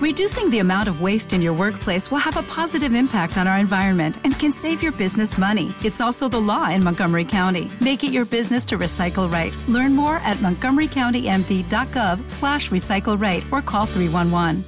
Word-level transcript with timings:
Reducing 0.00 0.48
the 0.48 0.60
amount 0.60 0.88
of 0.88 1.02
waste 1.02 1.34
in 1.34 1.42
your 1.42 1.52
workplace 1.52 2.10
will 2.10 2.24
have 2.24 2.38
a 2.38 2.42
positive 2.44 2.94
impact 2.94 3.36
on 3.36 3.46
our 3.46 3.58
environment 3.58 4.16
and 4.24 4.32
can 4.38 4.50
save 4.50 4.82
your 4.82 4.92
business 4.92 5.36
money. 5.36 5.74
It's 5.84 6.00
also 6.00 6.26
the 6.26 6.40
law 6.40 6.70
in 6.70 6.82
Montgomery 6.82 7.26
County. 7.26 7.70
Make 7.82 8.02
it 8.02 8.10
your 8.10 8.24
business 8.24 8.64
to 8.66 8.78
recycle 8.78 9.30
right. 9.30 9.54
Learn 9.68 9.94
more 9.94 10.16
at 10.24 10.38
montgomerycountymd.gov 10.38 12.30
slash 12.30 12.70
recycle 12.70 13.20
right 13.20 13.44
or 13.52 13.60
call 13.60 13.84
311. 13.84 14.64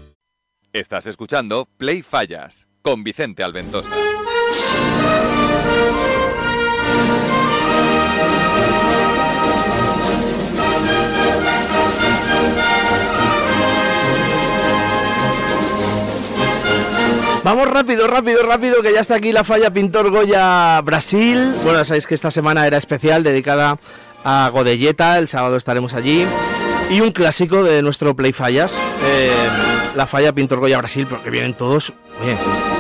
Estás 0.75 1.07
escuchando 1.07 1.67
Play 1.79 2.03
Fallas 2.03 2.67
con 2.83 3.03
Vicente 3.03 3.43
Alventosa. 3.43 3.91
Vamos 17.45 17.67
rápido, 17.67 18.07
rápido, 18.07 18.45
rápido, 18.45 18.83
que 18.83 18.93
ya 18.93 19.01
está 19.01 19.17
aquí 19.17 19.33
la 19.33 19.43
falla 19.43 19.73
Pintor 19.73 20.11
Goya 20.11 20.81
Brasil. 20.83 21.53
Bueno, 21.65 21.85
sabéis 21.85 22.07
que 22.07 22.15
esta 22.15 22.31
semana 22.31 22.69
era 22.69 22.77
especial, 22.77 23.25
dedicada 23.25 23.79
a 24.23 24.49
Godelleta, 24.53 25.19
el 25.19 25.27
sábado 25.27 25.57
estaremos 25.57 25.95
allí. 25.95 26.25
Y 26.89 27.01
un 27.01 27.11
clásico 27.11 27.65
de 27.65 27.83
nuestro 27.83 28.15
Play 28.15 28.33
Fallas, 28.33 28.87
eh, 29.05 29.33
la 29.97 30.07
falla 30.07 30.33
Pintor 30.33 30.61
Goya 30.61 30.79
Brasil, 30.79 31.09
porque 31.09 31.31
vienen 31.31 31.55
todos, 31.55 31.93
oye, 32.23 32.37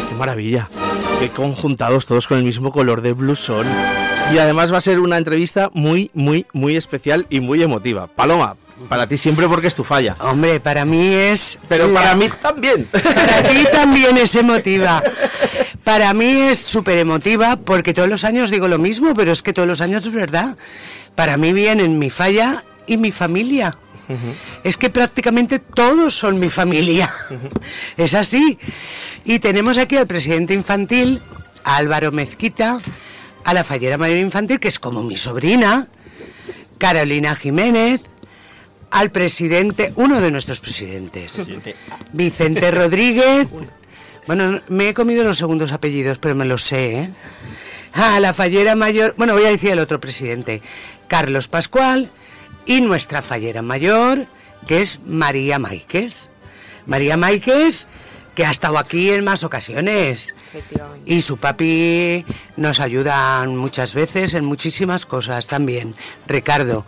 qué 0.08 0.14
maravilla, 0.14 0.68
qué 1.18 1.28
conjuntados 1.30 2.06
todos 2.06 2.28
con 2.28 2.38
el 2.38 2.44
mismo 2.44 2.70
color 2.70 3.00
de 3.00 3.14
blusón. 3.14 3.66
Y 4.32 4.38
además 4.38 4.72
va 4.72 4.78
a 4.78 4.82
ser 4.82 5.00
una 5.00 5.18
entrevista 5.18 5.70
muy, 5.74 6.12
muy, 6.14 6.46
muy 6.52 6.76
especial 6.76 7.26
y 7.30 7.40
muy 7.40 7.64
emotiva. 7.64 8.06
Paloma, 8.06 8.56
para 8.88 9.06
ti 9.06 9.16
siempre 9.16 9.48
porque 9.48 9.66
es 9.68 9.74
tu 9.74 9.84
falla. 9.84 10.14
Hombre, 10.20 10.60
para 10.60 10.84
mí 10.84 11.14
es... 11.14 11.58
Pero 11.68 11.88
la- 11.88 12.00
para 12.00 12.14
mí 12.16 12.28
también. 12.40 12.86
Para 12.86 13.42
ti 13.48 13.64
también 13.72 14.16
es 14.18 14.34
emotiva. 14.36 15.02
Para 15.84 16.12
mí 16.14 16.26
es 16.42 16.58
súper 16.58 16.98
emotiva 16.98 17.56
porque 17.56 17.92
todos 17.94 18.08
los 18.08 18.24
años 18.24 18.50
digo 18.50 18.68
lo 18.68 18.78
mismo, 18.78 19.14
pero 19.14 19.32
es 19.32 19.42
que 19.42 19.52
todos 19.52 19.66
los 19.68 19.80
años 19.80 20.04
es 20.06 20.12
verdad. 20.12 20.56
Para 21.14 21.36
mí 21.36 21.52
vienen 21.52 21.98
mi 21.98 22.10
falla 22.10 22.64
y 22.86 22.96
mi 22.96 23.10
familia. 23.10 23.76
Es 24.62 24.76
que 24.76 24.90
prácticamente 24.90 25.58
todos 25.58 26.14
son 26.14 26.38
mi 26.38 26.50
familia. 26.50 27.14
Es 27.96 28.12
así. 28.14 28.58
Y 29.24 29.38
tenemos 29.38 29.78
aquí 29.78 29.96
al 29.96 30.06
presidente 30.06 30.52
infantil, 30.52 31.22
a 31.64 31.76
Álvaro 31.76 32.12
Mezquita, 32.12 32.76
a 33.44 33.54
la 33.54 33.64
fallera 33.64 33.96
mayor 33.96 34.18
infantil, 34.18 34.60
que 34.60 34.68
es 34.68 34.78
como 34.78 35.02
mi 35.02 35.16
sobrina, 35.16 35.86
Carolina 36.78 37.34
Jiménez, 37.36 38.02
al 38.92 39.10
presidente, 39.10 39.92
uno 39.96 40.20
de 40.20 40.30
nuestros 40.30 40.60
presidentes, 40.60 41.40
Vicente 42.12 42.70
Rodríguez. 42.70 43.48
Bueno, 44.26 44.60
me 44.68 44.90
he 44.90 44.94
comido 44.94 45.24
los 45.24 45.38
segundos 45.38 45.72
apellidos, 45.72 46.18
pero 46.18 46.34
me 46.34 46.44
los 46.44 46.62
sé, 46.62 46.94
¿eh? 46.94 47.10
A 47.94 48.20
la 48.20 48.34
fallera 48.34 48.76
mayor, 48.76 49.14
bueno, 49.16 49.32
voy 49.32 49.44
a 49.44 49.50
decir 49.50 49.70
el 49.70 49.78
otro 49.78 49.98
presidente, 49.98 50.62
Carlos 51.08 51.48
Pascual, 51.48 52.10
y 52.66 52.82
nuestra 52.82 53.22
fallera 53.22 53.62
mayor, 53.62 54.26
que 54.66 54.82
es 54.82 55.00
María 55.06 55.58
Máiquez. 55.58 56.30
María 56.86 57.16
Máiquez, 57.16 57.88
que 58.34 58.46
ha 58.46 58.50
estado 58.50 58.78
aquí 58.78 59.10
en 59.10 59.24
más 59.24 59.44
ocasiones. 59.44 60.34
Y 61.04 61.20
su 61.22 61.36
papi 61.36 62.24
nos 62.56 62.80
ayuda 62.80 63.44
muchas 63.46 63.94
veces 63.94 64.34
en 64.34 64.44
muchísimas 64.44 65.06
cosas 65.06 65.46
también, 65.46 65.94
Ricardo. 66.26 66.86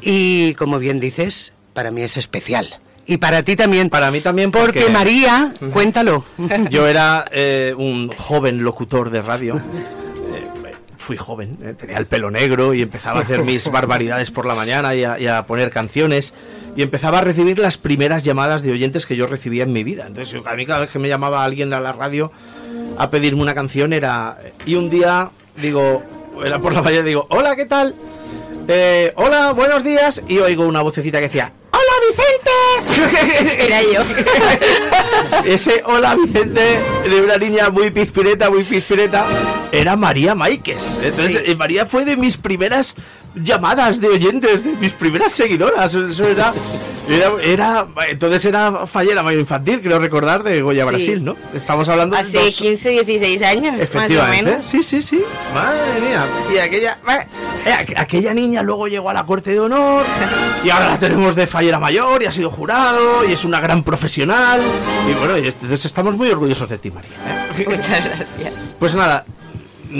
Y 0.00 0.54
como 0.54 0.78
bien 0.78 1.00
dices, 1.00 1.52
para 1.74 1.90
mí 1.90 2.02
es 2.02 2.16
especial. 2.16 2.78
Y 3.06 3.16
para 3.16 3.42
ti 3.42 3.56
también. 3.56 3.88
Para 3.88 4.10
mí 4.10 4.20
también 4.20 4.50
Porque, 4.50 4.80
porque- 4.80 4.92
María, 4.92 5.54
cuéntalo. 5.72 6.24
Yo 6.70 6.86
era 6.86 7.24
eh, 7.32 7.74
un 7.76 8.08
joven 8.16 8.62
locutor 8.62 9.08
de 9.10 9.22
radio. 9.22 9.60
Fui 10.98 11.16
joven, 11.16 11.56
eh, 11.62 11.74
tenía 11.74 11.96
el 11.96 12.06
pelo 12.06 12.30
negro 12.30 12.74
y 12.74 12.82
empezaba 12.82 13.20
a 13.20 13.22
hacer 13.22 13.42
mis 13.44 13.66
barbaridades 13.72 14.30
por 14.30 14.44
la 14.44 14.54
mañana 14.54 14.94
y 14.94 15.04
a, 15.04 15.18
y 15.18 15.26
a 15.26 15.46
poner 15.46 15.70
canciones. 15.70 16.34
Y 16.76 16.82
empezaba 16.82 17.18
a 17.18 17.20
recibir 17.22 17.58
las 17.58 17.78
primeras 17.78 18.24
llamadas 18.24 18.62
de 18.62 18.72
oyentes 18.72 19.06
que 19.06 19.16
yo 19.16 19.26
recibía 19.26 19.62
en 19.62 19.72
mi 19.72 19.84
vida. 19.84 20.06
Entonces, 20.06 20.40
a 20.44 20.54
mí 20.54 20.66
cada 20.66 20.80
vez 20.80 20.90
que 20.90 20.98
me 20.98 21.08
llamaba 21.08 21.44
alguien 21.44 21.72
a 21.72 21.80
la 21.80 21.92
radio 21.92 22.30
a 22.98 23.10
pedirme 23.10 23.42
una 23.42 23.54
canción 23.54 23.92
era... 23.92 24.38
Y 24.66 24.74
un 24.74 24.90
día, 24.90 25.30
digo, 25.56 26.02
era 26.44 26.58
por 26.60 26.74
la 26.74 26.82
mañana, 26.82 27.04
digo, 27.04 27.26
hola, 27.30 27.56
¿qué 27.56 27.64
tal? 27.64 27.94
Eh, 28.68 29.12
hola, 29.16 29.52
buenos 29.52 29.82
días. 29.82 30.22
Y 30.28 30.38
oigo 30.38 30.66
una 30.66 30.82
vocecita 30.82 31.18
que 31.18 31.24
decía, 31.24 31.52
¡Hola, 31.78 31.94
Vicente! 32.08 33.64
Era 33.64 33.82
yo. 33.82 34.02
Ese 35.44 35.82
hola 35.84 36.14
Vicente 36.16 36.60
de 37.08 37.20
una 37.20 37.36
niña 37.36 37.70
muy 37.70 37.90
pizpireta, 37.90 38.50
muy 38.50 38.64
pizpireta, 38.64 39.26
era 39.72 39.96
María 39.96 40.34
Maikes. 40.34 40.98
Entonces, 41.02 41.42
eh, 41.44 41.54
María 41.56 41.86
fue 41.86 42.04
de 42.04 42.16
mis 42.16 42.36
primeras 42.36 42.94
llamadas 43.34 44.00
de 44.00 44.08
oyentes, 44.08 44.64
de 44.64 44.72
mis 44.72 44.92
primeras 44.94 45.32
seguidoras. 45.32 45.94
Eso 45.94 46.26
era, 46.26 46.52
era, 47.08 47.30
era- 47.44 47.86
entonces 48.08 48.44
era 48.44 48.86
fallera 48.86 49.22
mayor 49.22 49.40
infantil, 49.40 49.80
creo 49.80 49.98
recordar, 49.98 50.42
de 50.42 50.62
Goya 50.62 50.84
Sí. 50.84 50.88
Brasil, 50.88 51.24
¿no? 51.24 51.36
Estamos 51.54 51.88
hablando 51.88 52.16
de 52.16 52.22
Hace 52.22 52.38
dos- 52.38 52.56
15, 52.56 52.88
16 52.90 53.42
años, 53.42 53.74
más 53.94 54.10
o 54.10 54.26
menos. 54.28 54.66
sí, 54.66 54.82
sí, 54.82 55.00
sí. 55.02 55.22
Madre 55.54 56.00
mía. 56.00 56.26
Y 56.52 56.58
aquella, 56.58 56.98
aqu- 57.06 57.26
aquella 57.72 58.34
niña 58.34 58.62
luego 58.62 58.88
llegó 58.88 59.10
a 59.10 59.14
la 59.14 59.24
corte 59.24 59.52
de 59.52 59.60
honor 59.60 60.04
y 60.64 60.70
ahora 60.70 60.90
la 60.90 60.98
tenemos 60.98 61.36
de 61.36 61.46
fallera 61.46 61.78
mayor 61.78 62.22
y 62.22 62.26
ha 62.26 62.30
sido 62.30 62.50
jurado 62.50 63.24
y 63.24 63.32
es 63.32 63.44
una 63.44 63.60
gran 63.60 63.82
profesional. 63.82 64.60
Y 65.08 65.14
bueno, 65.14 65.38
y 65.38 65.46
entonces 65.46 65.84
estamos 65.84 66.16
muy 66.16 66.28
orgullosos 66.30 66.68
de 66.68 66.78
ti, 66.78 66.90
María. 66.90 67.10
¿eh? 67.56 67.64
Muchas 67.68 68.04
gracias. 68.04 68.74
Pues 68.78 68.94
nada, 68.94 69.24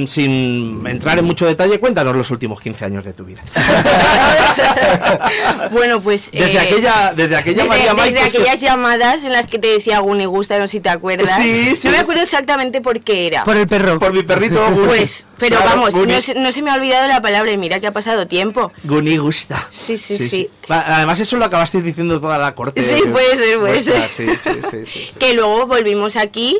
sin 0.06 0.86
entrar 0.86 1.18
en 1.18 1.24
mucho 1.24 1.46
detalle, 1.46 1.80
cuéntanos 1.80 2.16
los 2.16 2.30
últimos 2.30 2.60
15 2.60 2.84
años 2.84 3.04
de 3.04 3.12
tu 3.12 3.24
vida. 3.24 3.42
bueno, 5.70 6.00
pues. 6.00 6.30
Desde 6.30 6.52
eh, 6.54 6.58
aquella, 6.58 7.12
desde 7.14 7.36
aquella 7.36 7.62
desde, 7.64 7.68
María 7.68 7.94
desde 7.94 7.96
Maikes 7.96 8.30
que- 8.32 8.38
aquellas 8.38 8.60
llamadas 8.60 9.24
en 9.24 9.32
las 9.32 9.46
que 9.46 9.58
te 9.58 9.68
decía 9.68 9.98
Guni 10.00 10.24
gusta, 10.26 10.58
no 10.58 10.66
sé 10.66 10.72
si 10.72 10.80
te 10.80 10.88
acuerdas. 10.88 11.30
Sí, 11.36 11.74
sí, 11.74 11.88
No 11.88 11.92
me 11.92 11.98
sí. 11.98 12.02
acuerdo 12.02 12.22
exactamente 12.22 12.80
por 12.80 13.00
qué 13.00 13.26
era. 13.26 13.44
Por 13.44 13.56
el 13.56 13.66
perro. 13.66 13.98
Por 13.98 14.12
mi 14.12 14.22
perrito. 14.22 14.64
Guni. 14.70 14.86
Pues, 14.86 15.26
pero 15.38 15.56
Claro, 15.56 15.80
vamos, 15.82 15.94
no 15.94 16.20
se, 16.20 16.34
no 16.34 16.52
se 16.52 16.62
me 16.62 16.70
ha 16.70 16.74
olvidado 16.74 17.06
la 17.08 17.20
palabra 17.20 17.50
y 17.52 17.56
mira 17.56 17.80
que 17.80 17.86
ha 17.86 17.92
pasado 17.92 18.26
tiempo. 18.26 18.72
Guni 18.84 19.16
gusta. 19.16 19.68
Sí, 19.70 19.96
sí, 19.96 20.16
sí. 20.28 20.50
Además, 20.68 21.18
eso 21.20 21.36
lo 21.36 21.44
acabasteis 21.44 21.84
diciendo 21.84 22.20
toda 22.20 22.38
la 22.38 22.54
corte. 22.54 22.82
Sí, 22.82 23.02
puede 23.10 23.36
ser, 23.36 23.58
puede 23.58 23.80
ser. 23.80 24.08
Sí, 24.08 24.26
sí, 24.36 24.38
sí, 24.42 24.60
sí, 24.70 24.86
sí. 24.86 25.08
Que 25.18 25.34
luego 25.34 25.66
volvimos 25.66 26.16
aquí. 26.16 26.58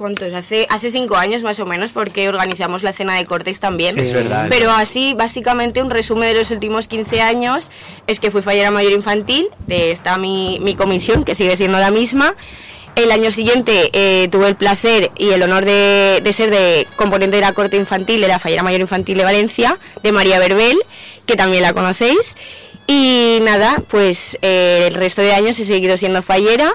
¿Cuántos? 0.00 0.32
Hace, 0.32 0.66
hace 0.70 0.90
cinco 0.90 1.18
años 1.18 1.42
más 1.42 1.60
o 1.60 1.66
menos, 1.66 1.92
porque 1.92 2.26
organizamos 2.26 2.82
la 2.82 2.94
cena 2.94 3.16
de 3.16 3.26
cortes 3.26 3.60
también. 3.60 3.96
Sí, 3.96 4.00
es 4.00 4.14
verdad, 4.14 4.46
Pero 4.48 4.70
así, 4.70 5.12
básicamente, 5.12 5.82
un 5.82 5.90
resumen 5.90 6.32
de 6.32 6.38
los 6.38 6.50
últimos 6.50 6.88
15 6.88 7.20
años 7.20 7.68
es 8.06 8.18
que 8.18 8.30
fui 8.30 8.40
fallera 8.40 8.70
mayor 8.70 8.92
infantil, 8.92 9.50
de 9.66 9.90
esta 9.90 10.16
mi, 10.16 10.58
mi 10.62 10.74
comisión, 10.74 11.22
que 11.22 11.34
sigue 11.34 11.54
siendo 11.54 11.78
la 11.78 11.90
misma. 11.90 12.34
El 12.96 13.12
año 13.12 13.30
siguiente 13.30 13.90
eh, 13.92 14.28
tuve 14.28 14.48
el 14.48 14.56
placer 14.56 15.10
y 15.18 15.32
el 15.32 15.42
honor 15.42 15.66
de, 15.66 16.22
de 16.24 16.32
ser 16.32 16.48
de 16.48 16.86
componente 16.96 17.36
de 17.36 17.42
la 17.42 17.52
corte 17.52 17.76
infantil 17.76 18.22
de 18.22 18.28
la 18.28 18.38
fallera 18.38 18.62
mayor 18.62 18.80
infantil 18.80 19.18
de 19.18 19.24
Valencia, 19.24 19.76
de 20.02 20.12
María 20.12 20.38
Verbel, 20.38 20.78
que 21.26 21.36
también 21.36 21.62
la 21.62 21.74
conocéis. 21.74 22.36
Y 22.86 23.40
nada, 23.42 23.82
pues 23.86 24.38
eh, 24.40 24.86
el 24.86 24.94
resto 24.94 25.20
de 25.20 25.34
años 25.34 25.58
he 25.60 25.66
seguido 25.66 25.98
siendo 25.98 26.22
fallera. 26.22 26.72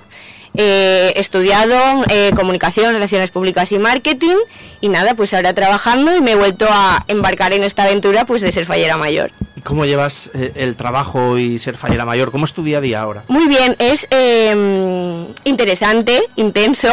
Eh, 0.57 1.13
he 1.15 1.19
estudiado 1.19 1.75
eh, 2.09 2.31
comunicación, 2.35 2.93
relaciones 2.93 3.31
públicas 3.31 3.71
y 3.71 3.79
marketing. 3.79 4.35
Y 4.81 4.89
nada, 4.89 5.15
pues 5.15 5.33
ahora 5.33 5.53
trabajando 5.53 6.15
y 6.15 6.21
me 6.21 6.33
he 6.33 6.35
vuelto 6.35 6.67
a 6.69 7.03
embarcar 7.07 7.53
en 7.53 7.63
esta 7.63 7.83
aventura 7.83 8.25
pues 8.25 8.41
de 8.41 8.51
ser 8.51 8.65
fallera 8.65 8.97
mayor. 8.97 9.31
¿Y 9.55 9.61
¿Cómo 9.61 9.85
llevas 9.85 10.29
eh, 10.35 10.51
el 10.55 10.75
trabajo 10.75 11.37
y 11.37 11.57
ser 11.59 11.75
fallera 11.75 12.05
mayor? 12.05 12.31
¿Cómo 12.31 12.45
es 12.45 12.53
tu 12.53 12.63
día 12.63 12.77
a 12.77 12.81
día 12.81 13.01
ahora? 13.01 13.23
Muy 13.27 13.47
bien, 13.47 13.75
es 13.79 14.05
eh, 14.11 15.25
interesante, 15.43 16.21
intenso, 16.35 16.89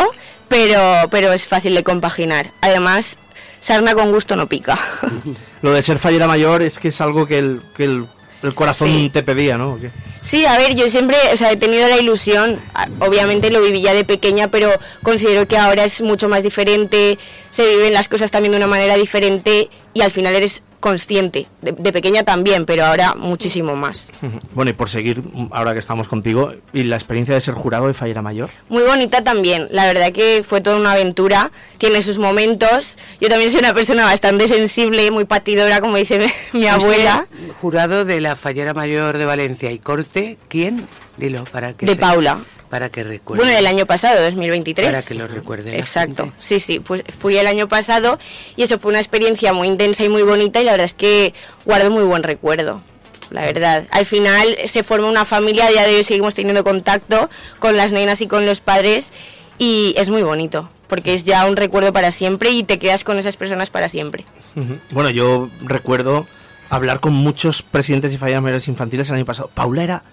pero, 0.49 1.09
pero 1.11 1.33
es 1.33 1.47
fácil 1.47 1.75
de 1.75 1.83
compaginar. 1.83 2.51
Además, 2.61 3.17
sarna 3.61 3.95
con 3.95 4.11
gusto 4.13 4.37
no 4.37 4.47
pica. 4.47 4.79
Lo 5.63 5.73
de 5.73 5.83
ser 5.83 5.99
fallera 5.99 6.27
mayor 6.27 6.63
es 6.63 6.79
que 6.79 6.89
es 6.89 7.01
algo 7.01 7.27
que 7.27 7.39
el, 7.39 7.61
que 7.77 7.85
el, 7.85 8.07
el 8.43 8.55
corazón 8.55 8.89
Sí. 8.89 9.11
te 9.13 9.23
pedía, 9.23 9.59
¿no? 9.59 9.75
¿O 9.75 9.79
qué? 9.81 9.91
Sí, 10.23 10.47
a 10.47 10.57
ver, 10.57 10.77
yo 10.77 10.89
siempre, 10.89 11.17
o 11.33 11.37
sea, 11.37 11.51
he 11.51 11.57
tenido 11.57 11.89
la 11.89 11.99
ilusión, 11.99 12.61
obviamente 13.01 13.51
lo 13.51 13.61
viví 13.61 13.83
ya 13.83 13.93
de 13.93 14.05
pequeña, 14.05 14.49
pero 14.49 14.71
considero 15.03 15.49
que 15.49 15.59
ahora 15.59 15.85
es 15.85 16.01
mucho 16.01 16.29
más 16.29 16.45
diferente, 16.45 17.19
se 17.51 17.67
viven 17.67 17.93
las 17.93 18.09
cosas 18.09 18.31
también 18.31 18.53
de 18.53 18.59
una 18.59 18.69
manera 18.69 18.97
diferente 18.97 19.69
y 19.93 20.01
al 20.01 20.13
final 20.13 20.35
eres 20.37 20.63
consciente, 20.83 21.47
de, 21.63 21.73
de 21.73 21.93
pequeña 21.95 22.25
también, 22.25 22.67
pero 22.67 22.85
ahora 22.85 23.15
muchísimo 23.15 23.75
más. 23.77 24.09
Bueno, 24.55 24.71
y 24.71 24.75
por 24.75 24.91
seguir, 24.91 25.23
mm, 25.23 25.49
ahora 25.53 25.73
que 25.73 25.79
estamos 25.79 26.09
contigo, 26.09 26.53
¿y 26.75 26.83
la 26.83 26.97
experiencia 26.97 27.35
de 27.35 27.41
ser 27.41 27.55
jurado 27.55 27.87
de 27.87 27.95
fallera 27.95 28.21
mayor? 28.21 28.51
Muy 28.69 28.83
bonita 28.83 29.25
también, 29.25 29.69
la 29.71 29.87
verdad 29.87 30.13
que 30.13 30.45
fue 30.47 30.61
toda 30.61 30.77
una 30.77 30.93
aventura, 30.93 31.51
tiene 31.79 32.03
sus 32.03 32.19
momentos, 32.19 32.99
yo 33.21 33.29
también 33.31 33.51
soy 33.51 33.61
una 33.61 33.73
persona 33.73 34.05
bastante 34.05 34.49
sensible, 34.49 35.11
muy 35.11 35.25
patidora, 35.25 35.81
como 35.81 35.97
dice 35.97 36.19
mi, 36.53 36.61
mi 36.61 36.67
abuela, 36.67 37.27
Jurado 37.63 38.05
de 38.05 38.21
la 38.21 38.37
Fallera 38.37 38.75
Mayor 38.75 39.17
de 39.17 39.25
Valencia 39.25 39.71
y 39.71 39.79
Corte, 39.79 40.37
¿quién? 40.49 40.87
Dilo, 41.17 41.45
para 41.45 41.73
que 41.75 41.87
de 41.87 41.95
se- 41.95 42.01
Paula. 42.01 42.45
Para 42.73 42.89
que 42.89 43.05
recuerde. 43.05 43.43
Bueno, 43.45 43.55
del 43.55 43.67
año 43.67 43.85
pasado, 43.85 44.23
2023. 44.23 44.87
Para 44.87 45.03
que 45.03 45.13
lo 45.13 45.29
recuerde. 45.29 45.73
la 45.73 45.77
Exacto, 45.77 46.23
gente. 46.25 46.37
sí, 46.39 46.59
sí, 46.59 46.81
pues 46.81 47.03
fui 47.19 47.37
el 47.37 47.47
año 47.47 47.69
pasado 47.69 48.19
y 48.57 48.63
eso 48.63 48.79
fue 48.79 48.89
una 48.93 48.99
experiencia 48.99 49.53
muy 49.53 49.69
intensa 49.69 50.05
y 50.05 50.09
muy 50.09 50.23
bonita 50.23 50.59
y 50.59 50.65
la 50.65 50.71
verdad 50.71 50.87
es 50.87 50.95
que 50.95 51.35
guardo 51.67 51.91
muy 51.91 52.03
buen 52.05 52.23
recuerdo, 52.23 52.81
la 53.29 53.43
verdad. 53.43 53.85
Al 53.91 54.07
final 54.07 54.57
se 54.69 54.83
forma 54.85 55.07
una 55.11 55.27
familia, 55.27 55.67
a 55.67 55.71
día 55.71 55.87
de 55.87 55.97
hoy 55.97 56.03
seguimos 56.03 56.35
teniendo 56.35 56.65
contacto 56.65 57.29
con 57.59 57.77
las 57.77 57.93
nenas 57.93 58.23
y 58.23 58.27
con 58.27 58.47
los 58.47 58.61
padres 58.61 59.13
y 59.59 59.95
es 59.99 60.09
muy 60.09 60.23
bonito, 60.23 60.71
porque 60.87 61.13
es 61.13 61.27
ya 61.27 61.45
un 61.45 61.57
recuerdo 61.57 61.93
para 61.93 62.11
siempre 62.11 62.53
y 62.53 62.63
te 62.63 62.79
quedas 62.79 63.05
con 63.05 63.19
esas 63.19 63.37
personas 63.37 63.69
para 63.69 63.91
siempre. 63.91 64.25
Bueno, 64.93 65.11
yo 65.11 65.51
recuerdo 65.61 66.27
hablar 66.71 67.01
con 67.01 67.13
muchos 67.13 67.61
presidentes 67.61 68.15
y 68.15 68.17
fallas 68.17 68.41
mayores 68.41 68.67
infantiles 68.67 69.11
el 69.11 69.17
año 69.17 69.27
pasado. 69.27 69.51
Paula 69.53 69.85
era, 69.85 70.05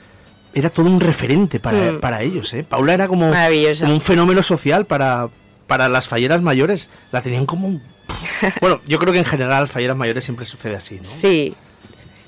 era 0.60 0.70
todo 0.70 0.86
un 0.86 1.00
referente 1.00 1.60
para, 1.60 1.92
Mm. 1.94 2.00
para 2.00 2.22
ellos. 2.22 2.54
¿eh? 2.54 2.64
Paula 2.68 2.94
era 2.94 3.08
como, 3.08 3.32
un 3.32 4.02
fenómeno 4.02 4.42
social 4.42 4.86
para, 4.86 5.30
para 5.68 5.90
las 5.90 6.08
falleras 6.08 6.42
mayores. 6.42 6.90
La 7.12 7.22
tenían 7.22 7.46
como 7.46 7.68
un... 7.68 7.82
Bueno, 8.62 8.82
yo 8.86 9.00
creo 9.00 9.14
que 9.14 9.20
en 9.20 9.26
general 9.26 9.68
falleras 9.68 9.98
mayores 9.98 10.24
siempre 10.24 10.46
sucede 10.46 10.76
así, 10.76 11.00
¿no? 11.02 11.10
Sí. 11.10 11.56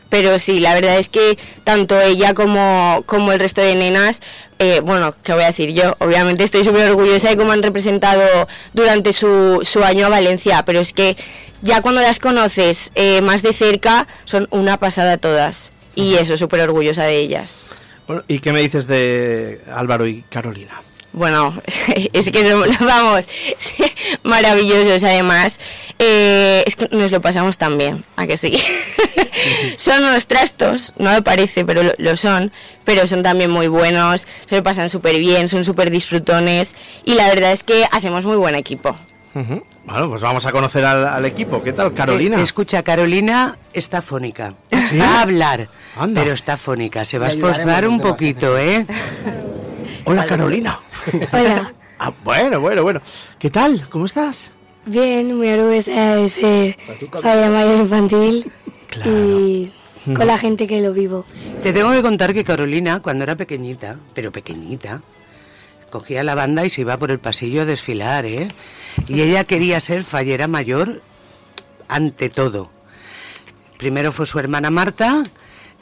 Pero 0.09 0.39
sí, 0.39 0.59
la 0.59 0.73
verdad 0.73 0.97
es 0.97 1.07
que 1.07 1.37
tanto 1.63 1.99
ella 2.01 2.33
como, 2.33 3.01
como 3.05 3.31
el 3.31 3.39
resto 3.39 3.61
de 3.61 3.75
nenas, 3.75 4.19
eh, 4.59 4.81
bueno, 4.83 5.15
¿qué 5.23 5.33
voy 5.33 5.43
a 5.43 5.47
decir 5.47 5.71
yo? 5.73 5.95
Obviamente 5.99 6.43
estoy 6.43 6.65
súper 6.65 6.89
orgullosa 6.89 7.29
de 7.29 7.37
cómo 7.37 7.53
han 7.53 7.63
representado 7.63 8.47
durante 8.73 9.13
su, 9.13 9.59
su 9.63 9.81
año 9.83 10.07
a 10.07 10.09
Valencia, 10.09 10.63
pero 10.65 10.81
es 10.81 10.91
que 10.91 11.15
ya 11.61 11.81
cuando 11.81 12.01
las 12.01 12.19
conoces 12.19 12.91
eh, 12.95 13.21
más 13.21 13.41
de 13.41 13.53
cerca, 13.53 14.05
son 14.25 14.47
una 14.51 14.75
pasada 14.77 15.17
todas. 15.17 15.71
Y 15.95 16.15
eso, 16.15 16.35
súper 16.37 16.59
orgullosa 16.61 17.03
de 17.03 17.17
ellas. 17.17 17.63
Bueno, 18.07 18.23
¿Y 18.27 18.39
qué 18.39 18.51
me 18.51 18.61
dices 18.61 18.87
de 18.87 19.61
Álvaro 19.73 20.07
y 20.07 20.23
Carolina? 20.29 20.81
Bueno, 21.13 21.53
es 22.13 22.31
que 22.31 22.49
somos, 22.49 22.67
vamos, 22.79 23.25
maravillosos 24.23 25.03
además. 25.03 25.59
Eh, 25.99 26.63
es 26.65 26.75
que 26.75 26.87
nos 26.91 27.11
lo 27.11 27.21
pasamos 27.21 27.57
tan 27.57 27.77
bien, 27.77 28.03
¿a 28.15 28.25
que 28.25 28.35
sí? 28.35 28.59
son 29.77 30.03
unos 30.03 30.25
trastos, 30.25 30.93
no 30.97 31.11
me 31.11 31.21
parece, 31.21 31.63
pero 31.63 31.83
lo, 31.83 31.91
lo 31.97 32.17
son. 32.17 32.51
Pero 32.85 33.05
son 33.05 33.21
también 33.21 33.51
muy 33.51 33.67
buenos, 33.67 34.25
se 34.49 34.55
lo 34.55 34.63
pasan 34.63 34.89
súper 34.89 35.19
bien, 35.19 35.47
son 35.47 35.63
súper 35.63 35.91
disfrutones. 35.91 36.75
Y 37.05 37.13
la 37.13 37.27
verdad 37.27 37.51
es 37.51 37.63
que 37.63 37.85
hacemos 37.91 38.25
muy 38.25 38.37
buen 38.37 38.55
equipo. 38.55 38.97
Bueno, 39.33 40.09
pues 40.09 40.21
vamos 40.21 40.45
a 40.45 40.51
conocer 40.51 40.83
al, 40.85 41.07
al 41.07 41.25
equipo. 41.25 41.61
¿Qué 41.63 41.73
tal, 41.73 41.93
Carolina? 41.93 42.37
Eh, 42.39 42.41
escucha, 42.43 42.83
Carolina 42.83 43.57
está 43.73 44.01
fónica. 44.01 44.53
¿Sí? 44.71 44.97
Va 44.97 45.19
a 45.19 45.21
hablar, 45.21 45.69
Anda. 45.95 46.21
pero 46.21 46.33
está 46.33 46.57
fónica. 46.57 47.05
Se 47.05 47.17
va 47.17 47.27
a 47.27 47.29
esforzar 47.29 47.87
un 47.87 47.99
poquito, 48.01 48.57
¿eh? 48.57 48.85
Hola, 50.05 50.25
Carolina. 50.25 50.79
Hola, 51.31 51.73
Ah, 52.03 52.11
bueno, 52.23 52.59
bueno, 52.59 52.81
bueno. 52.83 53.01
¿Qué 53.37 53.49
tal? 53.51 53.87
¿Cómo 53.89 54.05
estás? 54.05 54.51
bien, 54.83 55.37
muy 55.37 55.47
orgullosa 55.49 56.15
de 56.15 56.27
ser 56.29 56.75
falla 57.21 57.49
mayor 57.51 57.77
infantil 57.81 58.51
y 59.05 59.71
con 60.15 60.25
la 60.25 60.39
gente 60.39 60.65
que 60.65 60.81
lo 60.81 60.91
vivo. 60.93 61.23
Te 61.61 61.71
tengo 61.71 61.91
que 61.91 62.01
contar 62.01 62.33
que 62.33 62.43
Carolina, 62.43 62.99
cuando 63.01 63.23
era 63.23 63.35
pequeñita, 63.35 63.97
pero 64.15 64.31
pequeñita, 64.31 65.01
cogía 65.91 66.23
la 66.23 66.33
banda 66.33 66.65
y 66.65 66.71
se 66.71 66.81
iba 66.81 66.97
por 66.97 67.11
el 67.11 67.19
pasillo 67.19 67.61
a 67.61 67.65
desfilar, 67.65 68.25
¿eh? 68.25 68.47
Y 69.07 69.21
ella 69.21 69.43
quería 69.43 69.79
ser 69.79 70.03
fallera 70.03 70.47
mayor 70.47 71.03
ante 71.87 72.29
todo. 72.29 72.71
Primero 73.77 74.11
fue 74.11 74.25
su 74.25 74.39
hermana 74.39 74.71
Marta 74.71 75.23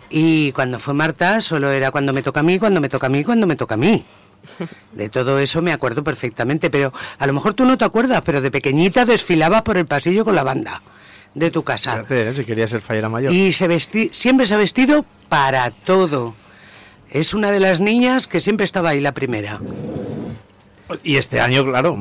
y 0.09 0.51
cuando 0.51 0.79
fue 0.79 0.93
Marta 0.93 1.39
solo 1.39 1.71
era 1.71 1.91
cuando 1.91 2.11
me 2.11 2.23
toca 2.23 2.41
a 2.41 2.43
mí, 2.43 2.59
cuando 2.59 2.81
me 2.81 2.89
toca 2.89 3.07
a 3.07 3.09
mí, 3.09 3.23
cuando 3.23 3.47
me 3.47 3.55
toca 3.55 3.75
a 3.75 3.77
mí. 3.77 4.05
De 4.93 5.09
todo 5.09 5.39
eso 5.39 5.61
me 5.61 5.71
acuerdo 5.71 6.03
perfectamente, 6.03 6.69
pero 6.69 6.93
a 7.17 7.27
lo 7.27 7.33
mejor 7.33 7.53
tú 7.53 7.65
no 7.65 7.77
te 7.77 7.85
acuerdas, 7.85 8.21
pero 8.25 8.41
de 8.41 8.51
pequeñita 8.51 9.05
desfilabas 9.05 9.61
por 9.61 9.77
el 9.77 9.85
pasillo 9.85 10.25
con 10.25 10.35
la 10.35 10.43
banda 10.43 10.81
de 11.33 11.51
tu 11.51 11.63
casa. 11.63 11.93
Fíjate, 11.93 12.29
¿eh? 12.29 12.33
si 12.33 12.45
quería 12.45 12.67
ser 12.67 12.81
fallera 12.81 13.09
mayor. 13.09 13.33
Y 13.33 13.51
se 13.51 13.67
vesti 13.67 14.09
siempre 14.13 14.45
se 14.45 14.55
ha 14.55 14.57
vestido 14.57 15.05
para 15.27 15.71
todo. 15.71 16.35
Es 17.11 17.33
una 17.33 17.51
de 17.51 17.59
las 17.59 17.79
niñas 17.79 18.27
que 18.27 18.39
siempre 18.39 18.65
estaba 18.65 18.89
ahí 18.89 18.99
la 18.99 19.13
primera. 19.13 19.59
Y 21.03 21.17
este 21.17 21.39
año, 21.39 21.63
claro, 21.65 21.97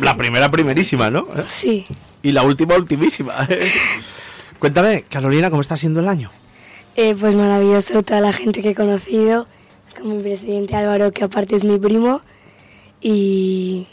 la 0.00 0.16
primera 0.16 0.50
primerísima, 0.50 1.10
¿no? 1.10 1.26
Sí, 1.48 1.86
Y 2.22 2.32
la 2.32 2.42
última 2.42 2.76
ultimísima. 2.76 3.46
Cuéntame, 4.58 5.02
Carolina, 5.02 5.50
¿cómo 5.50 5.62
está 5.62 5.76
siendo 5.76 6.00
el 6.00 6.08
año? 6.08 6.30
eh, 6.94 7.16
pues 7.18 7.34
maravilloso 7.34 8.02
toda 8.02 8.20
la 8.20 8.32
gente 8.34 8.60
que 8.60 8.70
he 8.70 8.74
conocido, 8.74 9.46
como 9.98 10.16
mi 10.16 10.22
presidente 10.22 10.76
Álvaro, 10.76 11.10
que 11.10 11.24
aparte 11.24 11.56
es 11.56 11.64
mi 11.64 11.78
primo, 11.78 12.20
y 13.00 13.86